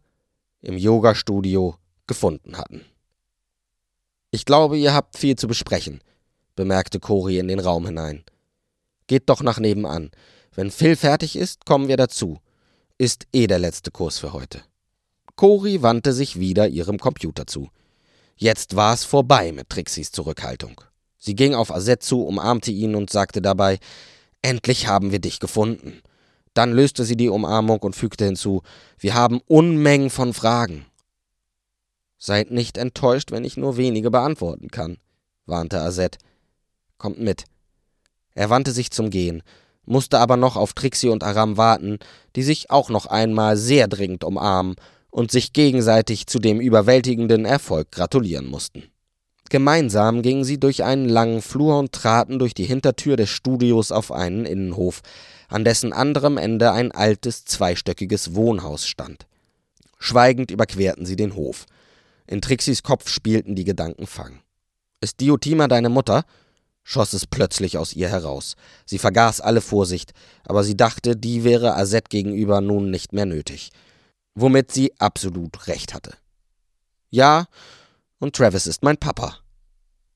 [0.60, 2.84] im Yoga-Studio gefunden hatten.
[4.32, 6.02] Ich glaube, ihr habt viel zu besprechen,
[6.56, 8.22] bemerkte Cori in den Raum hinein.
[9.06, 10.10] Geht doch nach nebenan.
[10.54, 12.38] Wenn Phil fertig ist, kommen wir dazu.
[12.98, 14.60] Ist eh der letzte Kurs für heute.
[15.36, 17.70] Cori wandte sich wieder ihrem Computer zu.
[18.36, 20.82] Jetzt war es vorbei mit Trixis Zurückhaltung.
[21.24, 23.78] Sie ging auf Azet zu, umarmte ihn und sagte dabei,
[24.42, 26.02] Endlich haben wir dich gefunden.
[26.52, 28.60] Dann löste sie die Umarmung und fügte hinzu,
[28.98, 30.84] wir haben Unmengen von Fragen.
[32.18, 34.98] Seid nicht enttäuscht, wenn ich nur wenige beantworten kann,
[35.46, 36.18] warnte Azet.
[36.98, 37.44] Kommt mit.
[38.34, 39.42] Er wandte sich zum Gehen,
[39.86, 42.00] musste aber noch auf Trixie und Aram warten,
[42.36, 44.76] die sich auch noch einmal sehr dringend umarmen
[45.08, 48.90] und sich gegenseitig zu dem überwältigenden Erfolg gratulieren mussten.
[49.50, 54.10] Gemeinsam gingen sie durch einen langen Flur und traten durch die Hintertür des Studios auf
[54.10, 55.02] einen Innenhof,
[55.48, 59.26] an dessen anderem Ende ein altes, zweistöckiges Wohnhaus stand.
[59.98, 61.66] Schweigend überquerten sie den Hof.
[62.26, 64.40] In Trixis Kopf spielten die Gedanken Fang.
[65.00, 66.24] Ist Diotima deine Mutter?
[66.84, 68.56] schoss es plötzlich aus ihr heraus.
[68.84, 70.12] Sie vergaß alle Vorsicht,
[70.46, 73.70] aber sie dachte, die wäre Azet gegenüber nun nicht mehr nötig.
[74.34, 76.12] Womit sie absolut recht hatte.
[77.10, 77.46] Ja,
[78.24, 79.36] und Travis ist mein Papa.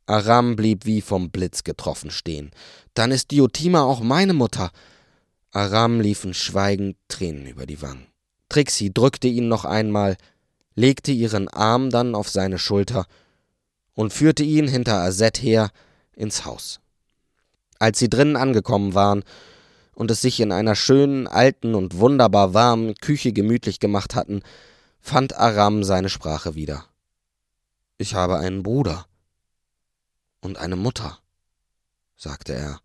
[0.06, 2.50] Aram blieb wie vom Blitz getroffen stehen.
[2.94, 4.70] Dann ist Diotima auch meine Mutter.
[5.50, 8.06] Aram liefen schweigend Tränen über die Wangen.
[8.48, 10.16] Trixie drückte ihn noch einmal,
[10.74, 13.04] legte ihren Arm dann auf seine Schulter
[13.92, 15.70] und führte ihn hinter Azet her
[16.16, 16.80] ins Haus.
[17.78, 19.22] Als sie drinnen angekommen waren
[19.94, 24.40] und es sich in einer schönen, alten und wunderbar warmen Küche gemütlich gemacht hatten,
[24.98, 26.86] fand Aram seine Sprache wieder.
[28.00, 29.06] Ich habe einen Bruder
[30.40, 31.18] und eine Mutter,
[32.16, 32.80] sagte er,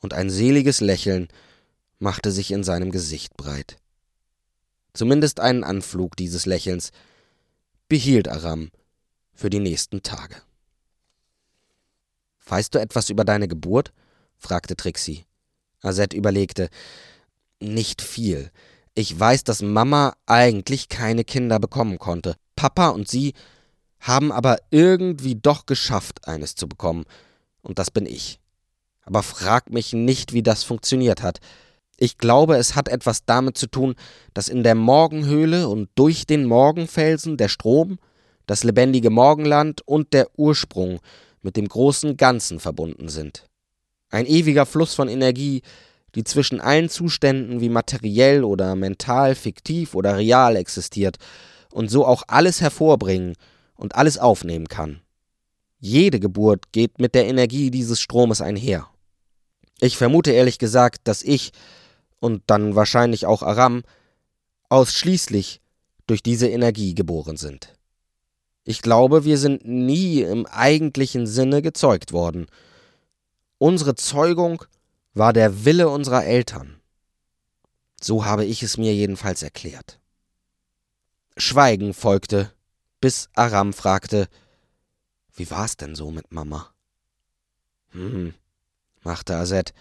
[0.00, 1.28] und ein seliges Lächeln
[1.98, 3.76] machte sich in seinem Gesicht breit.
[4.94, 6.92] Zumindest einen Anflug dieses Lächelns
[7.88, 8.70] behielt Aram
[9.34, 10.36] für die nächsten Tage.
[12.46, 13.92] Weißt du etwas über deine Geburt?
[14.38, 15.26] fragte Trixie.
[15.82, 16.70] Azet überlegte.
[17.60, 18.50] Nicht viel.
[18.94, 22.36] Ich weiß, dass Mama eigentlich keine Kinder bekommen konnte.
[22.56, 23.34] Papa und sie
[24.02, 27.04] haben aber irgendwie doch geschafft, eines zu bekommen.
[27.62, 28.40] Und das bin ich.
[29.04, 31.38] Aber frag mich nicht, wie das funktioniert hat.
[31.96, 33.94] Ich glaube, es hat etwas damit zu tun,
[34.34, 37.98] dass in der Morgenhöhle und durch den Morgenfelsen der Strom,
[38.46, 40.98] das lebendige Morgenland und der Ursprung
[41.42, 43.46] mit dem großen Ganzen verbunden sind.
[44.10, 45.62] Ein ewiger Fluss von Energie,
[46.16, 51.18] die zwischen allen Zuständen wie materiell oder mental, fiktiv oder real existiert
[51.70, 53.34] und so auch alles hervorbringen
[53.76, 55.00] und alles aufnehmen kann.
[55.78, 58.88] Jede Geburt geht mit der Energie dieses Stromes einher.
[59.80, 61.52] Ich vermute ehrlich gesagt, dass ich
[62.20, 63.82] und dann wahrscheinlich auch Aram
[64.68, 65.60] ausschließlich
[66.06, 67.76] durch diese Energie geboren sind.
[68.64, 72.46] Ich glaube, wir sind nie im eigentlichen Sinne gezeugt worden.
[73.58, 74.64] Unsere Zeugung
[75.14, 76.80] war der Wille unserer Eltern.
[78.00, 79.98] So habe ich es mir jedenfalls erklärt.
[81.36, 82.52] Schweigen folgte,
[83.02, 84.28] bis Aram fragte,
[85.34, 86.70] wie war's denn so mit Mama?
[87.90, 88.32] Hm,
[89.02, 89.74] machte Azet.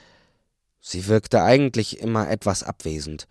[0.81, 3.27] Sie wirkte eigentlich immer etwas abwesend.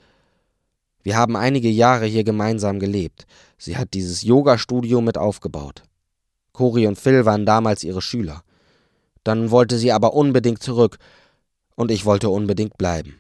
[1.03, 3.26] Wir haben einige Jahre hier gemeinsam gelebt.
[3.59, 5.82] Sie hat dieses Yoga-Studio mit aufgebaut.
[6.53, 8.45] Cori und Phil waren damals ihre Schüler.
[9.24, 10.99] Dann wollte sie aber unbedingt zurück,
[11.74, 13.18] und ich wollte unbedingt bleiben.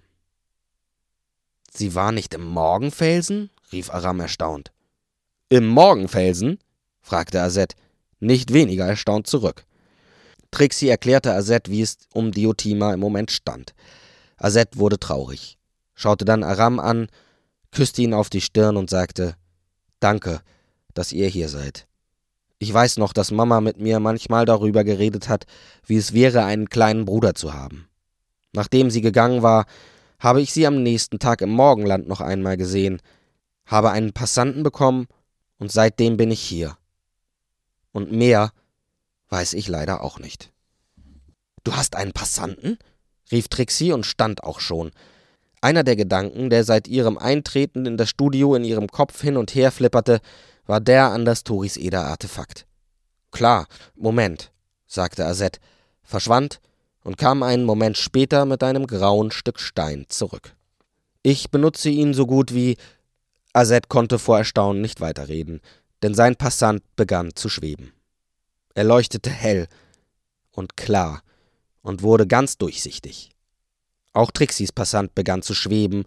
[1.72, 3.50] Sie war nicht im Morgenfelsen?
[3.72, 4.70] rief Aram erstaunt.
[5.52, 6.60] Im Morgenfelsen?
[7.00, 7.74] fragte Azet,
[8.20, 9.64] nicht weniger erstaunt zurück.
[10.52, 13.74] Trixie erklärte Azet, wie es um Diotima im Moment stand.
[14.36, 15.58] Azet wurde traurig,
[15.96, 17.08] schaute dann Aram an,
[17.72, 19.34] küsste ihn auf die Stirn und sagte:
[19.98, 20.40] Danke,
[20.94, 21.88] dass ihr hier seid.
[22.60, 25.46] Ich weiß noch, dass Mama mit mir manchmal darüber geredet hat,
[25.84, 27.88] wie es wäre, einen kleinen Bruder zu haben.
[28.52, 29.66] Nachdem sie gegangen war,
[30.20, 33.02] habe ich sie am nächsten Tag im Morgenland noch einmal gesehen,
[33.66, 35.08] habe einen Passanten bekommen
[35.60, 36.76] und seitdem bin ich hier.
[37.92, 38.52] Und mehr
[39.28, 40.50] weiß ich leider auch nicht.
[41.62, 42.78] Du hast einen Passanten?
[43.30, 44.90] rief Trixie und stand auch schon.
[45.60, 49.54] Einer der Gedanken, der seit ihrem Eintreten in das Studio in ihrem Kopf hin und
[49.54, 50.20] her flipperte,
[50.66, 52.66] war der an das Toris Eder Artefakt.
[53.30, 54.50] Klar, Moment,
[54.86, 55.60] sagte Azet,
[56.02, 56.60] verschwand
[57.04, 60.54] und kam einen Moment später mit einem grauen Stück Stein zurück.
[61.22, 62.76] Ich benutze ihn so gut wie.
[63.52, 65.60] Azet konnte vor Erstaunen nicht weiterreden,
[66.02, 67.92] denn sein Passant begann zu schweben.
[68.74, 69.66] Er leuchtete hell
[70.52, 71.22] und klar
[71.82, 73.30] und wurde ganz durchsichtig.
[74.12, 76.04] Auch Trixis Passant begann zu schweben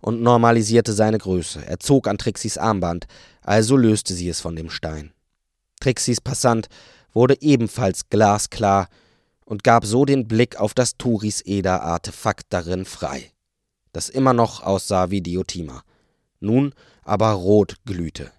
[0.00, 1.64] und normalisierte seine Größe.
[1.64, 3.06] Er zog an Trixis Armband,
[3.42, 5.12] also löste sie es von dem Stein.
[5.80, 6.68] Trixis Passant
[7.12, 8.88] wurde ebenfalls glasklar
[9.44, 13.32] und gab so den Blick auf das Turis Eder Artefakt darin frei,
[13.92, 15.82] das immer noch aussah wie Diotima,
[16.40, 18.32] nun aber rot glühte.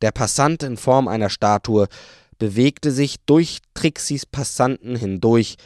[0.00, 1.88] Der Passant in Form einer Statue
[2.38, 5.56] bewegte sich durch Trixis Passanten hindurch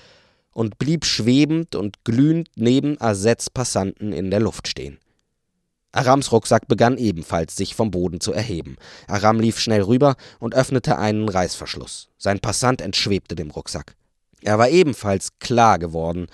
[0.52, 4.98] und blieb schwebend und glühend neben Azets Passanten in der Luft stehen.
[5.92, 8.76] Arams Rucksack begann ebenfalls sich vom Boden zu erheben.
[9.08, 12.08] Aram lief schnell rüber und öffnete einen Reißverschluss.
[12.16, 13.94] Sein Passant entschwebte dem Rucksack.
[14.40, 16.28] Er war ebenfalls klar geworden,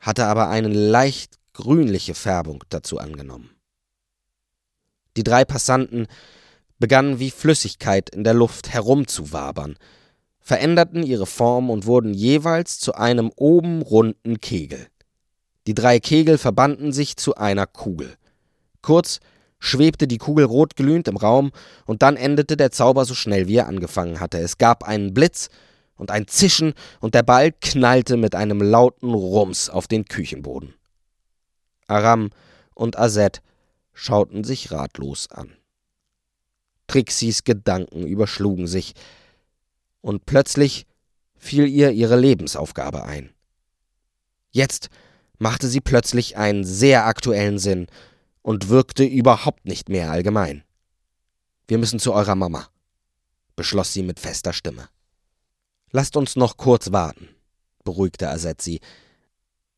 [0.00, 3.50] hatte aber eine leicht grünliche Färbung dazu angenommen.
[5.16, 6.06] Die drei Passanten
[6.78, 9.76] begannen wie Flüssigkeit in der Luft herumzuwabern,
[10.40, 14.88] veränderten ihre Form und wurden jeweils zu einem oben runden Kegel.
[15.66, 18.14] Die drei Kegel verbanden sich zu einer Kugel.
[18.82, 19.20] Kurz
[19.58, 21.52] schwebte die Kugel rotglühend im Raum,
[21.84, 24.38] und dann endete der Zauber so schnell, wie er angefangen hatte.
[24.38, 25.50] Es gab einen Blitz,
[25.96, 30.74] und ein Zischen, und der Ball knallte mit einem lauten Rums auf den Küchenboden.
[31.86, 32.30] Aram
[32.74, 33.42] und Azet
[34.00, 35.54] schauten sich ratlos an.
[36.86, 38.94] Trixis Gedanken überschlugen sich,
[40.00, 40.86] und plötzlich
[41.36, 43.34] fiel ihr ihre Lebensaufgabe ein.
[44.52, 44.88] Jetzt
[45.38, 47.88] machte sie plötzlich einen sehr aktuellen Sinn
[48.40, 50.64] und wirkte überhaupt nicht mehr allgemein.
[51.68, 52.68] Wir müssen zu eurer Mama,
[53.54, 54.88] beschloss sie mit fester Stimme.
[55.92, 57.28] Lasst uns noch kurz warten,
[57.84, 58.80] beruhigte Asetzi.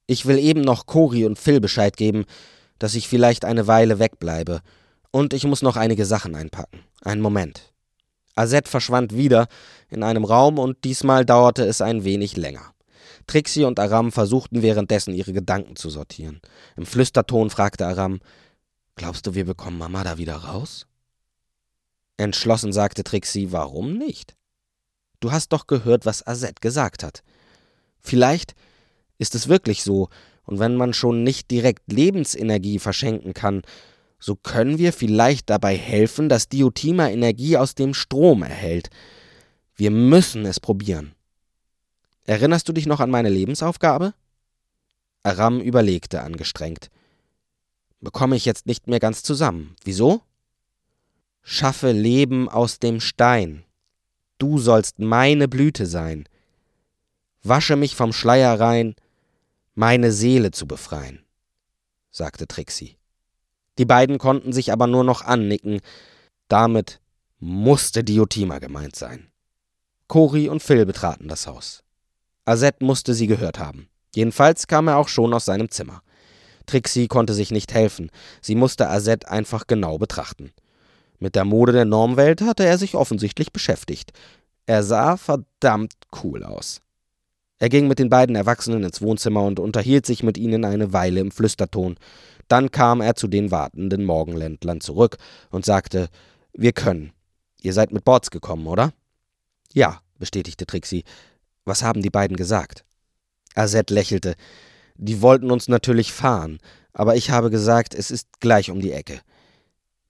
[0.07, 2.25] Ich will eben noch Cori und Phil Bescheid geben,
[2.83, 4.61] dass ich vielleicht eine Weile wegbleibe.
[5.13, 6.81] Und ich muss noch einige Sachen einpacken.
[7.03, 7.73] Einen Moment.
[8.35, 9.47] Aset verschwand wieder
[9.89, 12.75] in einem Raum und diesmal dauerte es ein wenig länger.
[13.29, 16.41] Trixie und Aram versuchten währenddessen ihre Gedanken zu sortieren.
[16.77, 18.19] Im Flüsterton fragte Aram:
[18.97, 20.89] Glaubst du, wir bekommen Mama da wieder raus?
[22.17, 24.35] Entschlossen sagte Trixie: Warum nicht?
[25.21, 27.23] Du hast doch gehört, was Azet gesagt hat.
[28.01, 28.57] Vielleicht
[29.19, 30.09] ist es wirklich so,
[30.45, 33.63] und wenn man schon nicht direkt Lebensenergie verschenken kann,
[34.19, 38.91] so können wir vielleicht dabei helfen, dass Diotima Energie aus dem Strom erhält.
[39.75, 41.15] Wir müssen es probieren.
[42.25, 44.15] Erinnerst du dich noch an meine Lebensaufgabe?
[45.25, 46.91] Aram überlegte angestrengt.
[48.01, 49.77] bekomme ich jetzt nicht mehr ganz zusammen.
[49.85, 50.23] Wieso?
[51.43, 53.65] Schaffe Leben aus dem Stein.
[54.39, 56.29] Du sollst meine Blüte sein.
[57.43, 58.95] Wasche mich vom Schleier rein,
[59.75, 61.25] meine Seele zu befreien,
[62.11, 62.99] sagte Trixie.
[63.79, 65.81] Die beiden konnten sich aber nur noch annicken.
[66.49, 67.01] Damit
[67.39, 69.31] musste Diotima gemeint sein.
[70.09, 71.83] Cori und Phil betraten das Haus.
[72.45, 73.89] Azet musste sie gehört haben.
[74.15, 76.03] Jedenfalls kam er auch schon aus seinem Zimmer.
[76.67, 78.11] Trixie konnte sich nicht helfen.
[78.43, 80.53] Sie musste Azet einfach genau betrachten.
[81.19, 84.13] Mit der Mode der Normwelt hatte er sich offensichtlich beschäftigt.
[84.67, 86.83] Er sah verdammt cool aus.
[87.63, 91.21] Er ging mit den beiden Erwachsenen ins Wohnzimmer und unterhielt sich mit ihnen eine Weile
[91.21, 91.97] im Flüsterton.
[92.49, 95.17] Dann kam er zu den wartenden Morgenländlern zurück
[95.51, 96.09] und sagte:
[96.53, 97.13] Wir können.
[97.61, 98.93] Ihr seid mit Boards gekommen, oder?
[99.73, 101.05] Ja, bestätigte Trixie.
[101.65, 102.85] Was haben die beiden gesagt?
[103.55, 104.35] Azet lächelte.
[104.97, 106.59] Die wollten uns natürlich fahren,
[106.93, 109.21] aber ich habe gesagt, es ist gleich um die Ecke.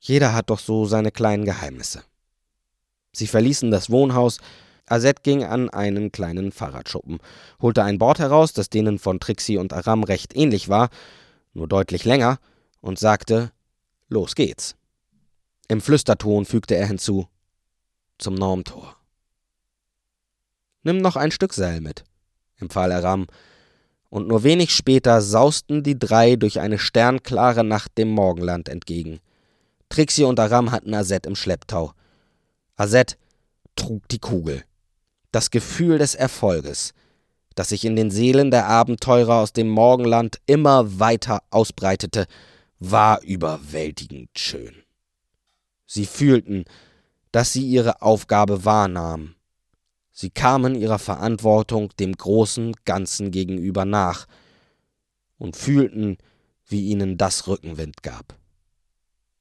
[0.00, 2.02] Jeder hat doch so seine kleinen Geheimnisse.
[3.12, 4.38] Sie verließen das Wohnhaus.
[4.92, 7.18] Azet ging an einen kleinen Fahrradschuppen,
[7.62, 10.90] holte ein Board heraus, das denen von Trixie und Aram recht ähnlich war,
[11.54, 12.38] nur deutlich länger,
[12.82, 13.52] und sagte:
[14.08, 14.76] Los geht's.
[15.68, 17.26] Im Flüsterton fügte er hinzu:
[18.18, 18.96] Zum Normtor.
[20.82, 22.04] Nimm noch ein Stück Seil mit,
[22.56, 23.28] empfahl Aram,
[24.10, 29.20] und nur wenig später sausten die drei durch eine sternklare Nacht dem Morgenland entgegen.
[29.88, 31.92] Trixie und Aram hatten Azet im Schlepptau.
[32.76, 33.16] Azet
[33.74, 34.64] trug die Kugel.
[35.32, 36.92] Das Gefühl des Erfolges,
[37.54, 42.26] das sich in den Seelen der Abenteurer aus dem Morgenland immer weiter ausbreitete,
[42.78, 44.74] war überwältigend schön.
[45.86, 46.64] Sie fühlten,
[47.32, 49.34] dass sie ihre Aufgabe wahrnahmen.
[50.12, 54.26] Sie kamen ihrer Verantwortung dem großen Ganzen gegenüber nach
[55.38, 56.18] und fühlten,
[56.66, 58.34] wie ihnen das Rückenwind gab.